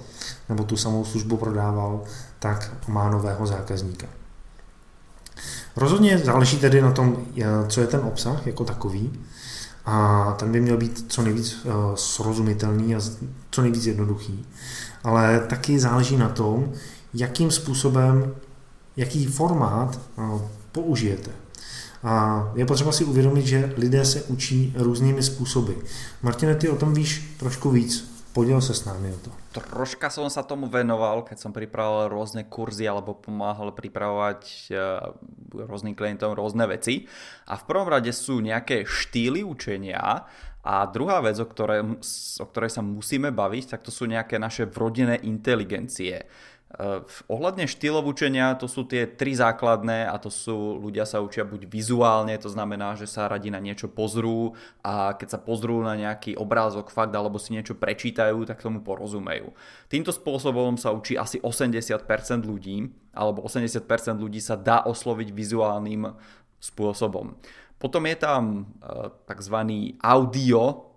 nebo 0.48 0.64
tu 0.64 0.76
samou 0.76 1.04
službu 1.04 1.36
prodával, 1.36 2.02
tak 2.38 2.70
má 2.88 3.10
nového 3.10 3.46
zákazníka. 3.46 4.06
Rozhodně 5.76 6.18
záleží 6.18 6.58
tedy 6.58 6.82
na 6.82 6.92
tom, 6.92 7.16
eh, 7.40 7.44
co 7.68 7.80
je 7.80 7.86
ten 7.86 8.00
obsah 8.04 8.46
jako 8.46 8.64
takový 8.64 9.12
a 9.84 10.36
ten 10.38 10.52
by 10.52 10.60
měl 10.60 10.76
být 10.76 11.04
co 11.08 11.22
nejvíc 11.22 11.56
eh, 11.64 11.70
srozumitelný 11.94 12.96
a 12.96 13.00
co 13.50 13.62
nejvíc 13.62 13.86
jednoduchý. 13.86 14.46
Ale 15.04 15.40
taky 15.40 15.80
záleží 15.80 16.16
na 16.16 16.28
tom, 16.28 16.72
jakým 17.14 17.50
způsobem, 17.50 18.34
jaký 18.96 19.26
formát 19.26 20.00
eh, 20.18 20.22
použijete. 20.72 21.30
A 22.04 22.44
je 22.54 22.66
potřeba 22.66 22.92
si 22.92 23.04
uvědomit, 23.04 23.46
že 23.46 23.74
lidé 23.76 24.04
se 24.04 24.22
učí 24.22 24.74
různými 24.76 25.22
způsoby. 25.22 25.72
Martine, 26.22 26.54
ty 26.54 26.68
o 26.68 26.76
tom 26.76 26.94
víš 26.94 27.34
trošku 27.36 27.70
víc. 27.70 28.13
Podiel 28.34 28.58
sa 28.58 28.74
s 28.74 28.82
námi 28.82 29.14
o 29.14 29.18
to. 29.22 29.30
Troška 29.54 30.10
som 30.10 30.26
sa 30.26 30.42
tomu 30.42 30.66
venoval, 30.66 31.22
keď 31.22 31.38
som 31.38 31.54
pripravoval 31.54 32.10
rôzne 32.10 32.42
kurzy 32.42 32.82
alebo 32.82 33.14
pomáhal 33.14 33.70
pripravovať 33.70 34.42
eh, 34.74 34.78
rôznym 35.54 35.94
klientom 35.94 36.34
rôzne 36.34 36.66
veci. 36.66 37.06
A 37.46 37.54
v 37.54 37.62
prvom 37.62 37.86
rade 37.86 38.10
sú 38.10 38.42
nejaké 38.42 38.82
štýly 38.82 39.46
učenia 39.46 40.26
a 40.64 40.74
druhá 40.88 41.20
vec, 41.20 41.36
o 41.38 41.46
ktorej, 41.46 41.84
o 42.40 42.46
ktorej 42.48 42.70
sa 42.72 42.80
musíme 42.80 43.30
baviť, 43.30 43.76
tak 43.76 43.84
to 43.84 43.92
sú 43.92 44.08
nejaké 44.08 44.40
naše 44.40 44.64
vrodené 44.64 45.20
inteligencie. 45.22 46.24
V 46.82 47.18
ohľadne 47.30 47.70
štýlov 47.70 48.02
učenia 48.02 48.58
to 48.58 48.66
sú 48.66 48.82
tie 48.82 49.06
tri 49.06 49.38
základné 49.38 50.10
a 50.10 50.18
to 50.18 50.26
sú, 50.26 50.82
ľudia 50.82 51.06
sa 51.06 51.22
učia 51.22 51.46
buď 51.46 51.70
vizuálne, 51.70 52.34
to 52.34 52.50
znamená, 52.50 52.98
že 52.98 53.06
sa 53.06 53.30
radi 53.30 53.46
na 53.46 53.62
niečo 53.62 53.86
pozrú 53.86 54.58
a 54.82 55.14
keď 55.14 55.38
sa 55.38 55.38
pozrú 55.38 55.86
na 55.86 55.94
nejaký 55.94 56.34
obrázok, 56.34 56.90
fakt 56.90 57.14
alebo 57.14 57.38
si 57.38 57.54
niečo 57.54 57.78
prečítajú, 57.78 58.42
tak 58.42 58.58
tomu 58.58 58.82
porozumejú. 58.82 59.54
Týmto 59.86 60.10
spôsobom 60.10 60.74
sa 60.74 60.90
učí 60.90 61.14
asi 61.14 61.38
80% 61.38 62.02
ľudí, 62.42 62.90
alebo 63.14 63.46
80% 63.46 64.18
ľudí 64.18 64.42
sa 64.42 64.58
dá 64.58 64.82
osloviť 64.82 65.30
vizuálnym 65.30 66.10
spôsobom. 66.58 67.38
Potom 67.78 68.02
je 68.08 68.16
tam 68.18 68.42
e, 68.82 69.14
tzv. 69.30 69.56
audio 70.02 70.93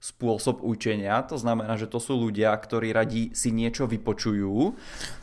spôsob 0.00 0.64
učenia, 0.64 1.20
to 1.28 1.36
znamená, 1.36 1.76
že 1.76 1.84
to 1.84 2.00
sú 2.00 2.16
ľudia, 2.16 2.56
ktorí 2.56 2.88
radi 2.96 3.36
si 3.36 3.52
niečo 3.52 3.84
vypočujú. 3.84 4.72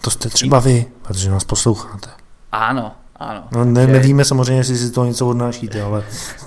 To 0.01 0.09
jste 0.09 0.29
třeba 0.29 0.59
vy, 0.59 0.85
protože 1.01 1.29
nás 1.29 1.43
posloucháte. 1.43 2.09
Áno, 2.51 2.95
áno. 3.17 3.49
No, 3.51 3.65
ne, 3.65 3.85
že... 3.85 3.91
nevíme 3.91 4.25
samozřejmě, 4.25 4.57
jestli 4.57 4.77
si 4.77 4.91
to 4.91 5.05
něco 5.05 5.27
odnášíte, 5.27 5.81
ale 5.81 6.03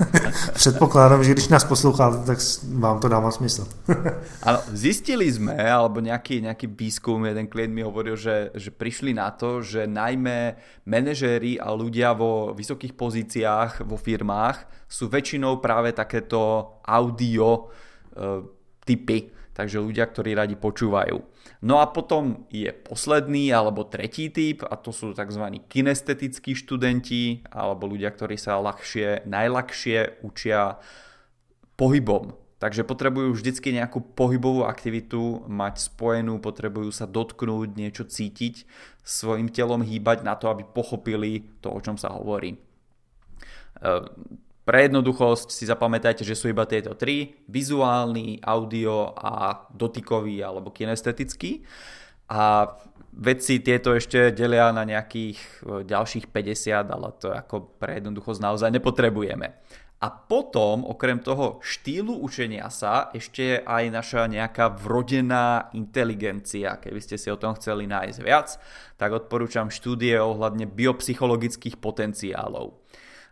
předpokládám, 0.55 1.25
že 1.25 1.33
když 1.33 1.49
nás 1.49 1.65
posloucháte, 1.65 2.27
tak 2.27 2.39
vám 2.79 3.01
to 3.01 3.09
dává 3.09 3.31
smysl. 3.31 3.67
áno, 4.47 4.59
zistili 4.73 5.27
sme, 5.33 5.59
alebo 5.59 6.01
nejaký, 6.01 6.41
nejaký 6.41 6.67
výskum, 6.71 7.27
jeden 7.27 7.51
klient 7.51 7.75
mi 7.75 7.83
hovoril, 7.83 8.17
že, 8.17 8.55
že 8.55 8.71
prišli 8.71 9.11
na 9.11 9.35
to, 9.35 9.59
že 9.63 9.91
najmä 9.91 10.55
manažéri 10.87 11.59
a 11.59 11.75
ľudia 11.75 12.15
vo 12.15 12.55
vysokých 12.55 12.95
pozíciách 12.95 13.83
vo 13.85 13.99
firmách 13.99 14.87
sú 14.87 15.11
väčšinou 15.11 15.59
práve 15.59 15.93
takéto 15.93 16.79
audio 16.87 17.69
typy, 18.85 19.33
takže 19.53 19.83
ľudia, 19.83 20.09
ktorí 20.09 20.33
radi 20.33 20.57
počúvajú. 20.57 21.21
No 21.61 21.85
a 21.85 21.89
potom 21.93 22.49
je 22.49 22.73
posledný 22.73 23.53
alebo 23.53 23.85
tretí 23.85 24.33
typ 24.33 24.65
a 24.65 24.77
to 24.81 24.93
sú 24.95 25.13
tzv. 25.13 25.45
kinestetickí 25.69 26.57
študenti 26.57 27.45
alebo 27.53 27.85
ľudia, 27.85 28.09
ktorí 28.13 28.41
sa 28.41 28.57
ľahšie, 28.57 29.29
najľahšie 29.29 30.25
učia 30.25 30.81
pohybom. 31.77 32.37
Takže 32.61 32.85
potrebujú 32.85 33.33
vždycky 33.33 33.73
nejakú 33.73 34.05
pohybovú 34.13 34.69
aktivitu 34.69 35.49
mať 35.49 35.81
spojenú, 35.81 36.45
potrebujú 36.45 36.93
sa 36.93 37.09
dotknúť, 37.09 37.73
niečo 37.73 38.05
cítiť, 38.05 38.69
svojim 39.01 39.49
telom 39.49 39.81
hýbať 39.81 40.21
na 40.21 40.37
to, 40.37 40.53
aby 40.53 40.69
pochopili 40.69 41.49
to, 41.65 41.73
o 41.73 41.81
čom 41.81 41.97
sa 41.97 42.13
hovorí. 42.13 42.61
Pre 44.71 44.87
jednoduchosť 44.87 45.51
si 45.51 45.67
zapamätajte, 45.67 46.23
že 46.23 46.39
sú 46.39 46.47
iba 46.47 46.63
tieto 46.63 46.95
tri, 46.95 47.43
vizuálny, 47.51 48.39
audio 48.39 49.11
a 49.19 49.67
dotykový 49.75 50.39
alebo 50.47 50.71
kinestetický. 50.71 51.67
A 52.31 52.71
vedci 53.11 53.67
tieto 53.67 53.99
ešte 53.99 54.31
delia 54.31 54.71
na 54.71 54.87
nejakých 54.87 55.39
e, 55.43 55.83
ďalších 55.83 56.31
50, 56.31 56.87
ale 56.87 57.11
to 57.19 57.35
ako 57.35 57.83
pre 57.83 57.99
jednoduchosť 57.99 58.39
naozaj 58.39 58.71
nepotrebujeme. 58.71 59.59
A 59.99 60.07
potom, 60.07 60.87
okrem 60.87 61.19
toho 61.19 61.59
štýlu 61.67 62.23
učenia 62.23 62.71
sa, 62.71 63.11
ešte 63.11 63.43
je 63.43 63.57
aj 63.67 63.85
naša 63.91 64.31
nejaká 64.31 64.71
vrodená 64.71 65.75
inteligencia. 65.75 66.79
Keby 66.79 67.03
ste 67.03 67.19
si 67.19 67.27
o 67.27 67.35
tom 67.43 67.59
chceli 67.59 67.91
nájsť 67.91 68.19
viac, 68.23 68.55
tak 68.95 69.19
odporúčam 69.19 69.67
štúdie 69.67 70.15
ohľadne 70.15 70.71
biopsychologických 70.71 71.83
potenciálov 71.83 72.79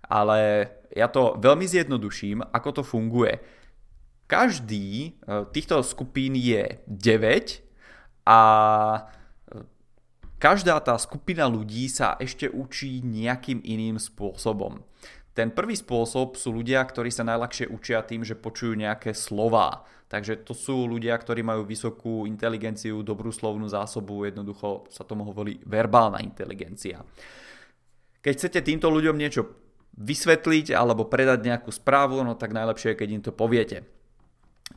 ale 0.08 0.68
ja 0.92 1.06
to 1.06 1.36
veľmi 1.36 1.68
zjednoduším, 1.68 2.42
ako 2.50 2.80
to 2.80 2.82
funguje. 2.82 3.38
Každý 4.28 4.88
e, 4.88 5.08
týchto 5.52 5.80
skupín 5.80 6.36
je 6.36 6.80
9 6.84 8.28
a 8.28 8.40
e, 8.96 9.00
každá 10.36 10.76
tá 10.84 10.96
skupina 11.00 11.48
ľudí 11.48 11.88
sa 11.88 12.16
ešte 12.20 12.48
učí 12.48 13.00
nejakým 13.04 13.64
iným 13.64 13.96
spôsobom. 13.96 14.84
Ten 15.32 15.54
prvý 15.54 15.78
spôsob 15.78 16.34
sú 16.34 16.50
ľudia, 16.50 16.82
ktorí 16.82 17.14
sa 17.14 17.22
najľahšie 17.22 17.70
učia 17.70 18.02
tým, 18.02 18.26
že 18.26 18.34
počujú 18.34 18.74
nejaké 18.74 19.14
slova. 19.14 19.86
Takže 20.08 20.42
to 20.42 20.56
sú 20.56 20.88
ľudia, 20.88 21.14
ktorí 21.14 21.44
majú 21.44 21.62
vysokú 21.68 22.24
inteligenciu, 22.24 23.04
dobrú 23.04 23.28
slovnú 23.28 23.68
zásobu, 23.68 24.24
jednoducho 24.24 24.88
sa 24.88 25.04
tomu 25.04 25.22
hovorí 25.28 25.60
verbálna 25.62 26.24
inteligencia. 26.24 27.04
Keď 28.18 28.32
chcete 28.34 28.60
týmto 28.66 28.90
ľuďom 28.90 29.14
niečo 29.14 29.67
vysvetliť 29.98 30.70
alebo 30.70 31.10
predať 31.10 31.42
nejakú 31.42 31.74
správu, 31.74 32.22
no 32.22 32.38
tak 32.38 32.54
najlepšie 32.54 32.94
je, 32.94 32.98
keď 33.02 33.08
im 33.10 33.22
to 33.22 33.32
poviete. 33.34 33.82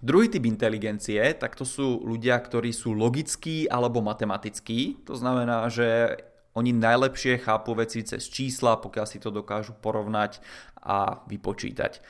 Druhý 0.02 0.34
typ 0.34 0.50
inteligencie, 0.50 1.22
tak 1.38 1.54
to 1.54 1.62
sú 1.62 2.02
ľudia, 2.02 2.42
ktorí 2.42 2.74
sú 2.74 2.98
logickí 2.98 3.70
alebo 3.70 4.02
matematickí. 4.02 5.06
To 5.06 5.14
znamená, 5.14 5.70
že 5.70 6.18
oni 6.58 6.74
najlepšie 6.74 7.46
chápu 7.46 7.78
veci 7.78 8.02
cez 8.02 8.28
čísla, 8.28 8.82
pokiaľ 8.82 9.06
si 9.06 9.22
to 9.22 9.30
dokážu 9.30 9.78
porovnať 9.78 10.42
a 10.82 11.22
vypočítať. 11.30 12.02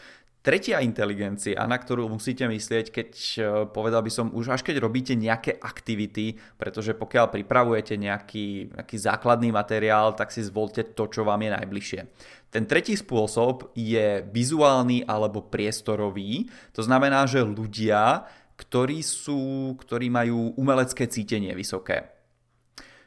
Tretia 0.41 0.81
inteligencia, 0.81 1.61
na 1.69 1.77
ktorú 1.77 2.09
musíte 2.09 2.49
myslieť, 2.49 2.85
keď 2.89 3.09
e, 3.13 3.39
povedal 3.69 4.01
by 4.01 4.09
som 4.09 4.33
už 4.33 4.57
až 4.57 4.65
keď 4.65 4.81
robíte 4.81 5.13
nejaké 5.13 5.53
aktivity, 5.53 6.33
pretože 6.57 6.97
pokiaľ 6.97 7.29
pripravujete 7.29 7.93
nejaký, 7.93 8.73
nejaký 8.73 8.97
základný 8.97 9.53
materiál, 9.53 10.17
tak 10.17 10.33
si 10.33 10.41
zvolte 10.41 10.97
to, 10.97 11.05
čo 11.13 11.21
vám 11.21 11.45
je 11.45 11.53
najbližšie. 11.53 12.01
Ten 12.49 12.65
tretí 12.65 12.97
spôsob 12.97 13.69
je 13.77 14.25
vizuálny 14.33 15.05
alebo 15.05 15.45
priestorový, 15.45 16.49
to 16.73 16.81
znamená, 16.81 17.29
že 17.29 17.45
ľudia, 17.45 18.25
ktorí, 18.57 19.05
sú, 19.05 19.77
ktorí 19.77 20.09
majú 20.09 20.57
umelecké 20.57 21.05
cítenie 21.05 21.53
vysoké. 21.53 22.20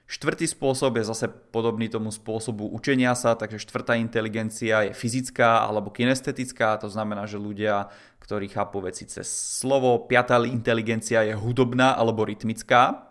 Štvrtý 0.04 0.44
spôsob 0.44 1.00
je 1.00 1.08
zase 1.08 1.32
podobný 1.48 1.88
tomu 1.88 2.12
spôsobu 2.12 2.68
učenia 2.68 3.16
sa, 3.16 3.32
takže 3.40 3.56
štvrtá 3.56 3.96
inteligencia 3.96 4.84
je 4.84 4.92
fyzická 4.92 5.64
alebo 5.64 5.88
kinestetická, 5.88 6.76
to 6.76 6.92
znamená, 6.92 7.24
že 7.24 7.40
ľudia, 7.40 7.88
ktorí 8.20 8.52
chápu 8.52 8.84
veci 8.84 9.08
cez 9.08 9.24
slovo, 9.32 10.04
piatá 10.04 10.36
inteligencia 10.44 11.24
je 11.24 11.32
hudobná 11.32 11.96
alebo 11.96 12.28
rytmická, 12.28 13.08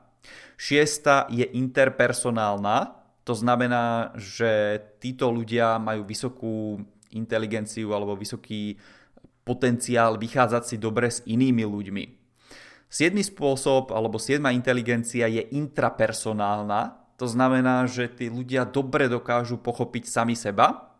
šiesta 0.53 1.25
je 1.33 1.49
interpersonálna, 1.57 2.93
to 3.25 3.33
znamená, 3.33 4.13
že 4.13 4.77
títo 5.01 5.33
ľudia 5.33 5.81
majú 5.81 6.05
vysokú 6.05 6.77
inteligenciu 7.09 7.89
alebo 7.89 8.13
vysoký 8.13 8.77
potenciál 9.41 10.21
vychádzať 10.21 10.63
si 10.63 10.75
dobre 10.77 11.09
s 11.09 11.25
inými 11.25 11.65
ľuďmi. 11.65 12.22
Siedmy 12.93 13.25
spôsob 13.25 13.89
alebo 13.89 14.21
siedma 14.21 14.53
inteligencia 14.53 15.25
je 15.25 15.41
intrapersonálna, 15.49 17.01
to 17.17 17.25
znamená, 17.25 17.89
že 17.89 18.05
tí 18.05 18.29
ľudia 18.29 18.69
dobre 18.69 19.09
dokážu 19.09 19.57
pochopiť 19.57 20.03
sami 20.05 20.37
seba. 20.37 20.93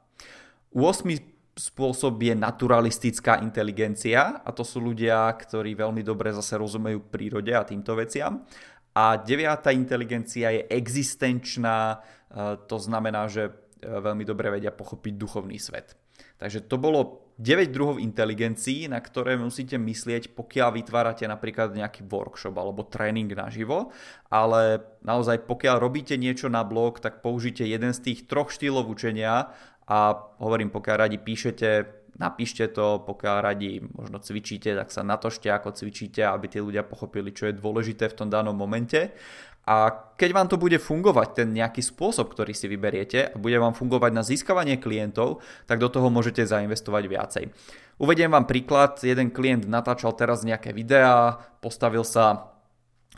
8 0.73 1.05
spôsob 1.53 2.17
je 2.17 2.33
naturalistická 2.33 3.45
inteligencia 3.45 4.41
a 4.41 4.49
to 4.49 4.65
sú 4.65 4.81
ľudia, 4.81 5.29
ktorí 5.37 5.77
veľmi 5.77 6.01
dobre 6.01 6.33
zase 6.33 6.57
rozumejú 6.57 7.13
prírode 7.13 7.53
a 7.53 7.61
týmto 7.61 7.93
veciam. 7.93 8.41
A 8.93 9.17
deviatá 9.21 9.69
inteligencia 9.69 10.49
je 10.49 10.65
existenčná, 10.73 12.01
e, 12.29 12.57
to 12.65 12.77
znamená, 12.81 13.29
že 13.29 13.49
e, 13.49 13.51
veľmi 13.85 14.25
dobre 14.25 14.49
vedia 14.49 14.73
pochopiť 14.73 15.13
duchovný 15.13 15.61
svet. 15.61 15.93
Takže 16.41 16.65
to 16.65 16.77
bolo 16.81 17.22
9 17.41 17.73
druhov 17.73 17.97
inteligencií, 17.97 18.85
na 18.85 19.01
ktoré 19.01 19.33
musíte 19.33 19.81
myslieť, 19.81 20.37
pokiaľ 20.37 20.69
vytvárate 20.77 21.25
napríklad 21.25 21.73
nejaký 21.73 22.05
workshop 22.05 22.53
alebo 22.53 22.85
tréning 22.85 23.29
naživo, 23.33 23.89
ale 24.29 24.85
naozaj 25.01 25.49
pokiaľ 25.49 25.81
robíte 25.81 26.13
niečo 26.13 26.45
na 26.45 26.61
blog, 26.61 27.01
tak 27.01 27.25
použite 27.25 27.65
jeden 27.65 27.89
z 27.89 27.99
tých 28.05 28.19
troch 28.29 28.53
štýlov 28.53 28.85
učenia 28.85 29.49
a 29.89 29.97
hovorím, 30.37 30.69
pokiaľ 30.69 31.09
radi 31.09 31.17
píšete, 31.17 31.69
napíšte 32.21 32.69
to, 32.69 33.01
pokiaľ 33.01 33.37
radi 33.41 33.81
možno 33.81 34.21
cvičíte, 34.21 34.77
tak 34.77 34.93
sa 34.93 35.01
natožte, 35.01 35.49
ako 35.49 35.73
cvičíte, 35.73 36.21
aby 36.21 36.45
tí 36.45 36.61
ľudia 36.61 36.85
pochopili, 36.85 37.33
čo 37.33 37.49
je 37.49 37.57
dôležité 37.57 38.13
v 38.13 38.17
tom 38.17 38.29
danom 38.29 38.53
momente 38.53 39.09
a 39.63 39.95
keď 40.19 40.29
vám 40.35 40.47
to 40.51 40.59
bude 40.59 40.75
fungovať, 40.75 41.43
ten 41.43 41.55
nejaký 41.55 41.79
spôsob, 41.79 42.35
ktorý 42.35 42.51
si 42.51 42.67
vyberiete 42.67 43.31
a 43.31 43.35
bude 43.39 43.55
vám 43.55 43.71
fungovať 43.71 44.11
na 44.11 44.23
získavanie 44.23 44.75
klientov, 44.75 45.39
tak 45.67 45.79
do 45.79 45.87
toho 45.87 46.11
môžete 46.11 46.43
zainvestovať 46.43 47.03
viacej. 47.07 47.43
Uvediem 47.95 48.31
vám 48.31 48.43
príklad, 48.43 48.99
jeden 48.99 49.31
klient 49.31 49.63
natáčal 49.63 50.11
teraz 50.19 50.43
nejaké 50.43 50.75
videá, 50.75 51.39
postavil 51.63 52.03
sa 52.03 52.52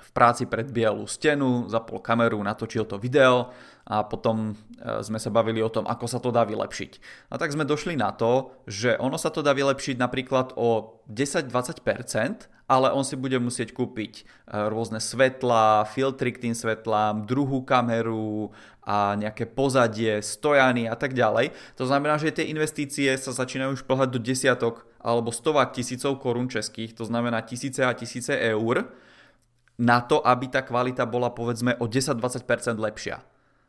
v 0.01 0.09
práci 0.11 0.43
pred 0.45 0.67
bielú 0.67 1.07
stenu, 1.07 1.71
zapol 1.71 2.03
kameru, 2.03 2.39
natočil 2.43 2.83
to 2.83 2.99
video 2.99 3.55
a 3.85 4.01
potom 4.01 4.51
e, 4.51 5.03
sme 5.05 5.21
sa 5.21 5.29
bavili 5.29 5.61
o 5.61 5.69
tom, 5.69 5.85
ako 5.85 6.05
sa 6.09 6.17
to 6.17 6.33
dá 6.33 6.41
vylepšiť. 6.43 6.91
A 7.31 7.37
tak 7.37 7.53
sme 7.53 7.69
došli 7.69 7.93
na 7.95 8.11
to, 8.11 8.51
že 8.65 8.97
ono 8.97 9.15
sa 9.15 9.29
to 9.29 9.45
dá 9.45 9.53
vylepšiť 9.53 9.95
napríklad 10.01 10.57
o 10.57 10.99
10-20%, 11.07 12.49
ale 12.65 12.89
on 12.89 13.05
si 13.05 13.13
bude 13.13 13.37
musieť 13.37 13.77
kúpiť 13.77 14.13
e, 14.19 14.23
rôzne 14.73 14.97
svetlá, 14.97 15.85
filtry 15.85 16.33
k 16.33 16.49
tým 16.49 16.55
svetlám, 16.57 17.29
druhú 17.29 17.61
kameru 17.61 18.49
a 18.81 19.13
nejaké 19.17 19.45
pozadie, 19.45 20.21
stojany 20.21 20.89
a 20.89 20.97
tak 20.97 21.13
ďalej. 21.13 21.53
To 21.77 21.85
znamená, 21.85 22.17
že 22.17 22.33
tie 22.33 22.49
investície 22.49 23.13
sa 23.21 23.33
začínajú 23.33 23.81
už 23.81 23.85
plhať 23.85 24.09
do 24.13 24.19
desiatok 24.21 24.89
alebo 24.97 25.29
stovák 25.29 25.77
tisícov 25.77 26.17
korún 26.17 26.49
českých, 26.49 26.97
to 26.97 27.05
znamená 27.05 27.45
tisíce 27.45 27.85
a 27.85 27.93
tisíce 27.93 28.33
eur 28.33 28.89
na 29.79 29.99
to, 30.03 30.23
aby 30.23 30.47
ta 30.47 30.63
kvalita 30.63 31.03
bola 31.03 31.31
povedzme 31.35 31.75
o 31.83 31.85
10-20% 31.87 32.79
lepšia. 32.79 33.19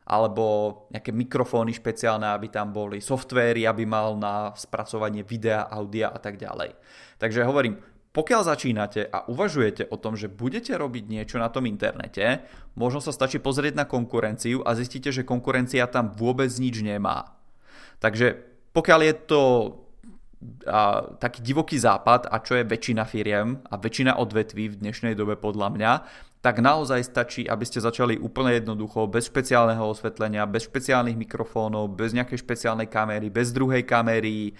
Alebo 0.07 0.87
nejaké 0.87 1.11
mikrofóny 1.11 1.75
špeciálne, 1.75 2.31
aby 2.31 2.47
tam 2.47 2.71
boli, 2.71 3.03
softvéry, 3.03 3.67
aby 3.67 3.83
mal 3.83 4.15
na 4.15 4.55
spracovanie 4.55 5.19
videa, 5.27 5.67
audia 5.67 6.07
a 6.07 6.19
tak 6.19 6.39
ďalej. 6.39 6.79
Takže 7.19 7.43
hovorím, 7.43 7.75
pokiaľ 8.15 8.41
začínate 8.47 9.03
a 9.03 9.27
uvažujete 9.27 9.91
o 9.91 9.99
tom, 9.99 10.15
že 10.15 10.31
budete 10.31 10.73
robiť 10.73 11.05
niečo 11.05 11.37
na 11.37 11.51
tom 11.51 11.67
internete, 11.69 12.47
možno 12.73 13.03
sa 13.03 13.11
stačí 13.11 13.37
pozrieť 13.37 13.77
na 13.77 13.85
konkurenciu 13.85 14.63
a 14.63 14.73
zistíte, 14.73 15.11
že 15.13 15.27
konkurencia 15.27 15.85
tam 15.91 16.15
vôbec 16.15 16.49
nič 16.57 16.81
nemá. 16.81 17.37
Takže 18.01 18.41
pokiaľ 18.73 18.99
je 19.05 19.15
to 19.27 19.41
a, 20.67 21.05
taký 21.17 21.41
divoký 21.41 21.77
západ, 21.81 22.29
a 22.29 22.41
čo 22.41 22.57
je 22.57 22.67
väčšina 22.67 23.03
firiem 23.05 23.61
a 23.67 23.75
väčšina 23.77 24.17
odvetví 24.21 24.73
v 24.73 24.79
dnešnej 24.79 25.13
dobe 25.17 25.37
podľa 25.37 25.67
mňa, 25.73 25.91
tak 26.45 26.61
naozaj 26.61 27.01
stačí, 27.03 27.43
aby 27.49 27.65
ste 27.65 27.81
začali 27.81 28.15
úplne 28.21 28.55
jednoducho, 28.55 29.09
bez 29.09 29.27
špeciálneho 29.27 29.83
osvetlenia, 29.83 30.45
bez 30.45 30.69
špeciálnych 30.69 31.17
mikrofónov, 31.17 31.97
bez 31.97 32.13
nejakej 32.13 32.39
špeciálnej 32.39 32.87
kamery, 32.87 33.27
bez 33.33 33.49
druhej 33.51 33.83
kamery, 33.83 34.53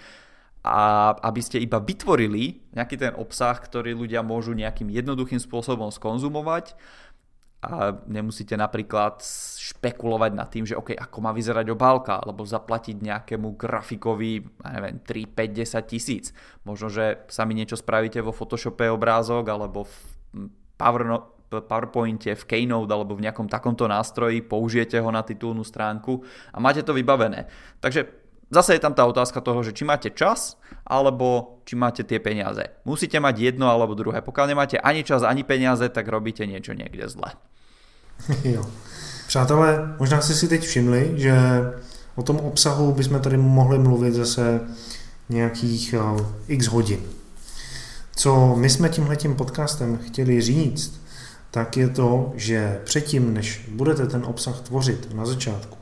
a 0.68 1.14
aby 1.22 1.40
ste 1.40 1.62
iba 1.62 1.78
vytvorili 1.78 2.60
nejaký 2.74 2.98
ten 2.98 3.12
obsah, 3.14 3.54
ktorý 3.54 3.94
ľudia 3.94 4.26
môžu 4.26 4.52
nejakým 4.52 4.90
jednoduchým 4.90 5.38
spôsobom 5.38 5.88
skonzumovať 5.88 6.74
a 7.58 7.90
nemusíte 8.06 8.54
napríklad 8.54 9.18
špekulovať 9.58 10.30
nad 10.30 10.46
tým, 10.46 10.62
že 10.62 10.78
OK, 10.78 10.94
ako 10.94 11.18
má 11.18 11.34
vyzerať 11.34 11.66
obálka, 11.74 12.22
alebo 12.22 12.46
zaplatiť 12.46 13.02
nejakému 13.02 13.58
grafikovi, 13.58 14.46
ja 14.62 14.70
neviem, 14.78 15.02
3, 15.02 15.26
5, 15.34 15.66
10 15.66 15.90
tisíc. 15.90 16.30
Možno, 16.62 16.86
že 16.86 17.26
sami 17.26 17.58
niečo 17.58 17.74
spravíte 17.74 18.22
vo 18.22 18.30
Photoshope 18.30 18.86
obrázok, 18.86 19.50
alebo 19.50 19.90
v 19.90 19.94
Power, 20.78 21.26
PowerPointe, 21.48 22.30
v 22.36 22.44
Keynote 22.44 22.92
alebo 22.92 23.16
v 23.16 23.24
nejakom 23.24 23.48
takomto 23.48 23.88
nástroji, 23.88 24.44
použijete 24.44 25.00
ho 25.00 25.10
na 25.10 25.24
titulnú 25.24 25.64
stránku 25.64 26.22
a 26.52 26.60
máte 26.60 26.84
to 26.84 26.92
vybavené. 26.92 27.48
Takže 27.80 28.06
zase 28.50 28.76
je 28.76 28.82
tam 28.82 28.94
tá 28.94 29.04
otázka 29.06 29.40
toho, 29.40 29.62
že 29.62 29.72
či 29.72 29.84
máte 29.84 30.10
čas, 30.10 30.56
alebo 30.86 31.60
či 31.64 31.76
máte 31.76 32.02
tie 32.04 32.18
peniaze. 32.20 32.64
Musíte 32.84 33.20
mať 33.20 33.52
jedno 33.52 33.68
alebo 33.68 33.92
druhé. 33.94 34.24
Pokiaľ 34.24 34.46
nemáte 34.52 34.76
ani 34.80 35.04
čas, 35.04 35.22
ani 35.22 35.44
peniaze, 35.44 35.88
tak 35.88 36.08
robíte 36.08 36.48
niečo 36.48 36.72
niekde 36.72 37.08
zle. 37.08 37.32
Jo. 38.44 38.66
Přátelé, 39.26 39.94
možná 39.98 40.20
jste 40.20 40.34
si 40.34 40.48
teď 40.48 40.62
všimli, 40.62 41.12
že 41.16 41.34
o 42.16 42.22
tom 42.22 42.36
obsahu 42.36 42.92
bychom 42.92 43.20
tady 43.20 43.36
mohli 43.36 43.78
mluvit 43.78 44.14
zase 44.14 44.60
nějakých 45.28 45.94
uh, 45.94 46.26
x 46.48 46.66
hodin. 46.66 47.00
Co 48.16 48.56
my 48.56 48.70
jsme 48.70 48.88
tímhletím 48.88 49.34
podcastem 49.34 49.98
chtěli 49.98 50.40
říct, 50.40 51.00
tak 51.50 51.76
je 51.76 51.88
to, 51.88 52.32
že 52.34 52.80
předtím, 52.84 53.34
než 53.34 53.68
budete 53.72 54.06
ten 54.06 54.24
obsah 54.24 54.60
tvořit 54.60 55.14
na 55.14 55.26
začátku, 55.26 55.77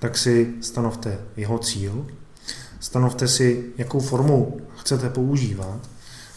tak 0.00 0.18
si 0.18 0.54
stanovte 0.60 1.18
jeho 1.36 1.58
cíl, 1.58 2.06
stanovte 2.80 3.28
si, 3.28 3.64
jakou 3.78 4.00
formu 4.00 4.60
chcete 4.76 5.10
používat 5.10 5.80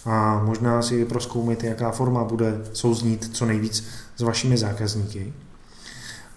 a 0.05 0.43
možná 0.43 0.81
si 0.81 1.05
proskoumejte, 1.05 1.67
jaká 1.67 1.91
forma 1.91 2.23
bude 2.23 2.61
souznít 2.73 3.29
co 3.35 3.45
nejvíc 3.45 3.85
s 4.15 4.21
vašimi 4.21 4.57
zákazníky 4.57 5.33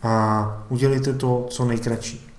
a 0.03 0.67
udělejte 0.69 1.13
to 1.13 1.47
co 1.51 1.65
nejkratší. 1.65 2.31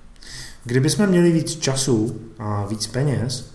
Kdybychom 0.63 1.07
měli 1.07 1.31
víc 1.31 1.55
času 1.55 2.21
a 2.39 2.65
víc 2.65 2.87
peněz, 2.87 3.51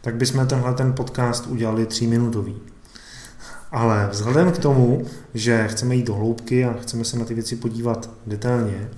tak 0.00 0.14
bychom 0.14 0.46
tenhle 0.46 0.74
ten 0.74 0.92
podcast 0.92 1.46
udělali 1.46 1.86
tříminutový. 1.86 2.56
Ale 3.70 4.08
vzhledem 4.10 4.52
k 4.52 4.58
tomu, 4.58 5.06
že 5.34 5.68
chceme 5.68 5.96
jít 5.96 6.06
do 6.06 6.14
hloubky 6.14 6.64
a 6.64 6.76
chceme 6.82 7.04
se 7.04 7.18
na 7.18 7.24
ty 7.24 7.34
věci 7.34 7.56
podívat 7.56 8.10
detailně, 8.26 8.90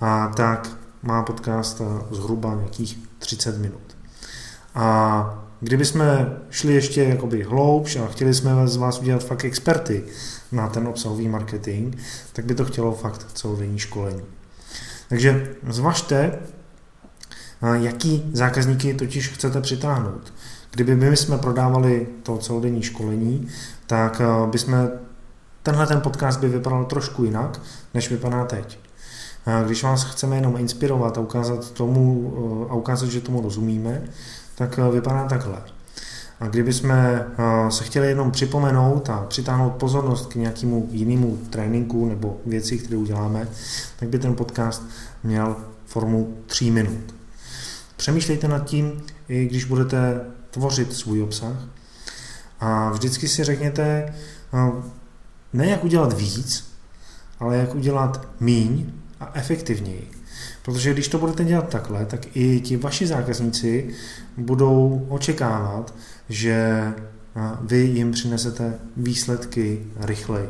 a 0.00 0.32
tak 0.36 0.79
má 1.02 1.22
podcast 1.22 1.82
zhruba 2.10 2.54
nějakých 2.54 2.98
30 3.18 3.58
minut. 3.58 3.96
A 4.74 5.44
kdyby 5.60 5.84
jsme 5.84 6.36
šli 6.50 6.74
ještě 6.74 7.04
jakoby 7.04 7.42
hloubš 7.42 7.96
a 7.96 8.06
chtěli 8.06 8.34
jsme 8.34 8.68
z 8.68 8.76
vás 8.76 9.00
udělat 9.00 9.24
fakt 9.24 9.44
experty 9.44 10.04
na 10.52 10.68
ten 10.68 10.88
obsahový 10.88 11.28
marketing, 11.28 11.96
tak 12.32 12.44
by 12.44 12.54
to 12.54 12.64
chtělo 12.64 12.92
fakt 12.92 13.26
celodenní 13.32 13.78
školení. 13.78 14.22
Takže 15.08 15.56
zvažte, 15.68 16.38
jaký 17.72 18.30
zákazníky 18.32 18.94
totiž 18.94 19.28
chcete 19.28 19.60
přitáhnout. 19.60 20.32
Kdyby 20.70 20.94
my 20.94 21.16
jsme 21.16 21.38
prodávali 21.38 22.06
to 22.22 22.38
celodenní 22.38 22.82
školení, 22.82 23.48
tak 23.86 24.22
bychom 24.50 24.88
tenhle 25.62 25.86
ten 25.86 26.00
podcast 26.00 26.40
by 26.40 26.48
vypadal 26.48 26.84
trošku 26.84 27.24
jinak, 27.24 27.60
než 27.94 28.10
vypadá 28.10 28.44
teď. 28.44 28.78
Když 29.66 29.82
vás 29.82 30.04
chceme 30.04 30.36
jenom 30.36 30.56
inspirovat 30.56 31.18
a 31.18 31.20
ukázat, 31.20 31.70
tomu, 31.70 32.32
a 32.70 32.74
ukázat 32.74 33.08
že 33.08 33.20
tomu 33.20 33.40
rozumíme, 33.40 34.02
tak 34.54 34.78
eh, 34.78 34.90
vypadá 34.90 35.28
takhle. 35.28 35.62
A 36.40 36.46
kdyby 36.46 36.72
jsme 36.72 37.26
eh, 37.38 37.70
se 37.70 37.84
chtěli 37.84 38.08
jenom 38.08 38.30
připomenout 38.30 39.10
a 39.10 39.26
přitáhnout 39.28 39.72
pozornost 39.72 40.32
k 40.32 40.34
nějakému 40.34 40.88
jinému 40.90 41.38
tréninku 41.50 42.08
nebo 42.08 42.36
věci, 42.46 42.78
které 42.78 42.96
uděláme, 42.96 43.48
tak 43.98 44.08
by 44.08 44.18
ten 44.18 44.34
podcast 44.34 44.82
měl 45.22 45.56
formu 45.86 46.36
3 46.46 46.70
minut. 46.70 47.14
Přemýšlejte 47.96 48.48
nad 48.48 48.64
tím, 48.64 49.02
i 49.28 49.46
když 49.46 49.64
budete 49.64 50.20
tvořit 50.50 50.92
svůj 50.92 51.22
obsah. 51.22 51.56
A 52.60 52.90
vždycky 52.90 53.28
si 53.28 53.44
řekněte, 53.44 54.14
eh, 54.54 54.82
ne 55.52 55.66
jak 55.66 55.84
udělat 55.84 56.12
víc, 56.12 56.70
ale 57.38 57.56
jak 57.56 57.74
udělat 57.74 58.28
míň 58.40 58.92
a 59.20 59.30
efektivněji. 59.34 60.10
Protože 60.62 60.92
když 60.92 61.08
to 61.08 61.18
budete 61.18 61.44
dělat 61.44 61.68
takhle, 61.68 62.06
tak 62.06 62.36
i 62.36 62.60
ti 62.60 62.76
vaši 62.76 63.06
zákazníci 63.06 63.94
budou 64.36 65.06
očekávat, 65.08 65.94
že 66.28 66.84
vy 67.60 67.78
jim 67.78 68.12
přinesete 68.12 68.78
výsledky 68.96 69.86
rychleji. 70.00 70.48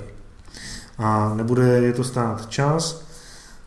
A 0.99 1.35
nebude 1.35 1.63
je 1.63 1.93
to 1.93 2.05
stát 2.05 2.51
čas, 2.51 3.05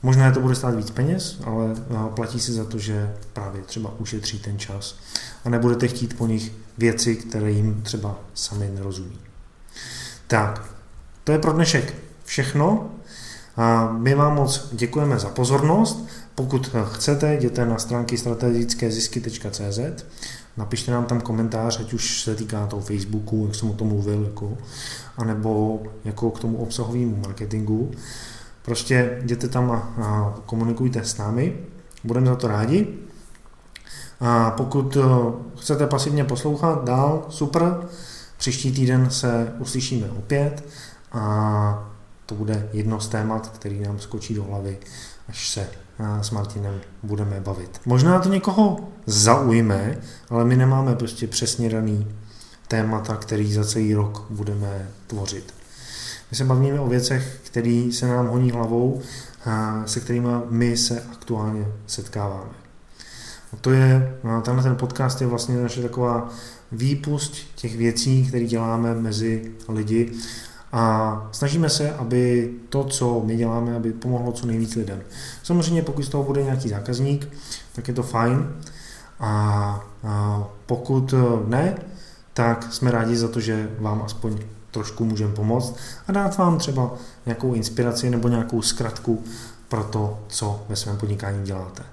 možná 0.03 0.25
je 0.25 0.31
to 0.31 0.39
bude 0.39 0.55
stát 0.55 0.75
víc 0.75 0.91
peněz, 0.91 1.39
ale 1.43 1.75
platí 2.15 2.39
si 2.39 2.51
za 2.51 2.65
to, 2.65 2.77
že 2.79 3.13
právě 3.33 3.61
třeba 3.61 3.99
ušetří 3.99 4.39
ten 4.39 4.59
čas. 4.59 4.99
A 5.45 5.49
nebudete 5.49 5.87
chtít 5.87 6.17
po 6.17 6.27
nich 6.27 6.51
věci, 6.77 7.15
které 7.15 7.51
jim 7.51 7.81
třeba 7.81 8.19
sami 8.33 8.71
nerozumí. 8.73 9.19
Tak, 10.27 10.65
to 11.23 11.31
je 11.31 11.39
pro 11.39 11.53
dnešek 11.53 11.93
všechno. 12.25 12.89
My 13.97 14.15
vám 14.15 14.35
moc 14.35 14.69
děkujeme 14.71 15.19
za 15.19 15.29
pozornost. 15.29 16.07
Pokud 16.35 16.75
chcete, 16.91 17.33
jděte 17.33 17.65
na 17.65 17.77
stránky 17.77 18.17
strategickézisky.cz, 18.17 19.79
napište 20.57 20.91
nám 20.91 21.05
tam 21.05 21.21
komentář, 21.21 21.79
ať 21.79 21.93
už 21.93 22.21
se 22.23 22.35
týká 22.35 22.67
toho 22.67 22.81
Facebooku, 22.81 23.45
jak 23.45 23.55
jsem 23.55 23.69
o 23.69 23.73
tom 23.73 23.87
mluvil, 23.87 24.23
jako, 24.23 24.57
anebo 25.17 25.81
jako 26.05 26.31
k 26.31 26.39
tomu 26.39 26.57
obsahovému 26.57 27.15
marketingu. 27.15 27.91
Prostě 28.61 29.19
jděte 29.21 29.47
tam 29.47 29.71
a, 29.71 29.93
a 30.03 30.35
komunikujte 30.45 31.03
s 31.03 31.17
námi, 31.17 31.57
budeme 32.03 32.27
za 32.27 32.35
to 32.35 32.47
rádi. 32.47 32.87
A 34.19 34.51
pokud 34.51 34.97
chcete 35.59 35.87
pasivně 35.87 36.23
poslouchat 36.23 36.85
dál, 36.85 37.25
super, 37.29 37.77
příští 38.37 38.71
týden 38.71 39.09
se 39.09 39.53
uslyšíme 39.59 40.11
opět 40.11 40.63
a 41.11 41.92
to 42.33 42.37
bude 42.37 42.69
jedno 42.73 42.99
z 42.99 43.07
témat, 43.07 43.47
který 43.47 43.79
nám 43.79 43.99
skočí 43.99 44.33
do 44.33 44.43
hlavy, 44.43 44.77
až 45.29 45.49
se 45.49 45.69
s 46.21 46.31
Martinem 46.31 46.81
budeme 47.03 47.39
bavit. 47.39 47.81
Možná 47.85 48.19
to 48.19 48.29
někoho 48.29 48.89
zaujme, 49.05 49.97
ale 50.29 50.45
my 50.45 50.55
nemáme 50.55 50.95
prostě 50.95 51.27
přesně 51.27 51.69
daný 51.69 52.07
témata, 52.67 53.15
který 53.15 53.53
za 53.53 53.63
celý 53.63 53.93
rok 53.93 54.25
budeme 54.29 54.89
tvořit. 55.07 55.53
My 56.31 56.37
se 56.37 56.45
bavíme 56.45 56.79
o 56.79 56.87
věcech, 56.87 57.39
které 57.43 57.89
se 57.91 58.07
nám 58.07 58.27
honí 58.27 58.51
hlavou, 58.51 59.01
a 59.45 59.83
se 59.85 59.99
kterými 59.99 60.29
my 60.49 60.77
se 60.77 61.03
aktuálně 61.11 61.67
setkáváme. 61.87 62.53
A 63.53 63.55
to 63.61 63.71
je, 63.71 64.17
tenhle 64.41 64.63
ten 64.63 64.75
podcast 64.75 65.21
je 65.21 65.27
vlastně 65.27 65.57
naše 65.57 65.81
taková 65.81 66.29
výpust 66.71 67.35
těch 67.55 67.77
věcí, 67.77 68.27
které 68.27 68.45
děláme 68.45 68.95
mezi 68.95 69.51
lidi 69.69 70.11
a 70.73 71.29
snažíme 71.31 71.69
se, 71.69 71.91
aby 71.91 72.53
to, 72.69 72.83
co 72.83 73.21
my 73.25 73.37
děláme, 73.37 73.75
aby 73.75 73.93
pomohlo 73.93 74.31
co 74.31 74.45
nejvíc 74.45 74.75
lidem. 74.75 75.01
Samozřejmě 75.43 75.81
pokud 75.81 76.03
z 76.03 76.09
toho 76.09 76.23
bude 76.23 76.43
nějaký 76.43 76.69
zákazník, 76.69 77.29
tak 77.75 77.87
je 77.87 77.93
to 77.93 78.03
fajn. 78.03 78.55
A, 79.19 79.29
a 80.03 80.43
pokud 80.65 81.13
ne, 81.47 81.77
tak 82.33 82.73
jsme 82.73 82.91
rádi 82.91 83.15
za 83.17 83.27
to, 83.27 83.39
že 83.39 83.69
vám 83.79 84.01
aspoň 84.05 84.37
trošku 84.71 85.05
můžeme 85.05 85.33
pomoct 85.33 85.75
a 86.07 86.11
dát 86.11 86.37
vám 86.37 86.57
třeba 86.57 86.91
nějakou 87.25 87.53
inspiraci 87.53 88.09
nebo 88.09 88.27
nějakou 88.27 88.61
zkratku 88.61 89.23
pro 89.69 89.83
to, 89.83 90.19
co 90.27 90.65
ve 90.69 90.75
svém 90.75 90.97
podnikání 90.97 91.45
děláte. 91.45 91.83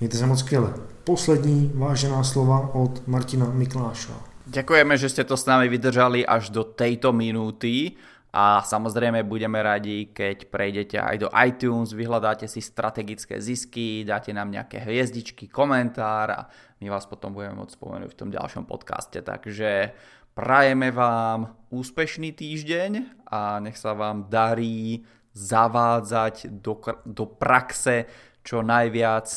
Mějte 0.00 0.18
se 0.18 0.26
moc 0.26 0.38
skvěle. 0.38 0.74
Poslední 1.04 1.72
vážená 1.74 2.24
slova 2.24 2.74
od 2.74 3.02
Martina 3.06 3.46
Mikláša. 3.46 4.33
Ďakujeme, 4.54 4.94
že 4.94 5.10
ste 5.10 5.26
to 5.26 5.34
s 5.34 5.50
nami 5.50 5.66
vydržali 5.66 6.22
až 6.22 6.54
do 6.54 6.62
tejto 6.62 7.10
minúty 7.10 7.98
A 8.34 8.66
samozrejme 8.66 9.22
budeme 9.22 9.62
radi, 9.62 10.10
keď 10.10 10.50
prejdete 10.50 10.98
aj 10.98 11.16
do 11.22 11.30
iTunes, 11.38 11.94
vyhľadáte 11.94 12.50
si 12.50 12.58
strategické 12.58 13.38
zisky, 13.38 14.02
dáte 14.02 14.34
nám 14.34 14.50
nejaké 14.50 14.82
hviezdičky, 14.82 15.46
komentár 15.46 16.34
a 16.34 16.40
my 16.82 16.90
vás 16.90 17.06
potom 17.06 17.30
budeme 17.30 17.62
môcť 17.62 17.78
spomenúť 17.78 18.10
v 18.10 18.18
tom 18.18 18.34
ďalšom 18.34 18.66
podcaste. 18.66 19.22
Takže 19.22 19.94
prajeme 20.34 20.90
vám 20.90 21.54
úspešný 21.70 22.34
týždeň 22.34 23.22
a 23.30 23.62
nech 23.62 23.78
sa 23.78 23.94
vám 23.94 24.26
darí 24.26 25.06
zavádzať 25.30 26.58
do, 26.58 26.82
do 27.06 27.30
praxe 27.30 28.10
čo 28.42 28.66
najviac 28.66 29.30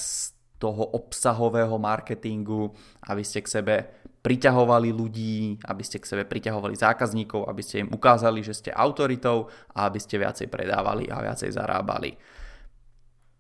toho 0.58 0.98
obsahového 0.98 1.78
marketingu, 1.78 2.74
aby 3.06 3.22
ste 3.22 3.46
k 3.46 3.54
sebe 3.62 3.76
priťahovali 4.28 4.92
ľudí, 4.92 5.56
aby 5.64 5.84
ste 5.88 6.04
k 6.04 6.10
sebe 6.12 6.28
priťahovali 6.28 6.76
zákazníkov, 6.76 7.48
aby 7.48 7.64
ste 7.64 7.88
im 7.88 7.90
ukázali, 7.96 8.44
že 8.44 8.60
ste 8.60 8.76
autoritou 8.76 9.48
a 9.72 9.88
aby 9.88 10.04
ste 10.04 10.20
viacej 10.20 10.52
predávali 10.52 11.08
a 11.08 11.24
viacej 11.24 11.56
zarábali. 11.56 12.12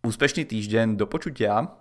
Úspešný 0.07 0.47
týždeň, 0.47 0.95
do 0.95 1.03
počutia. 1.03 1.75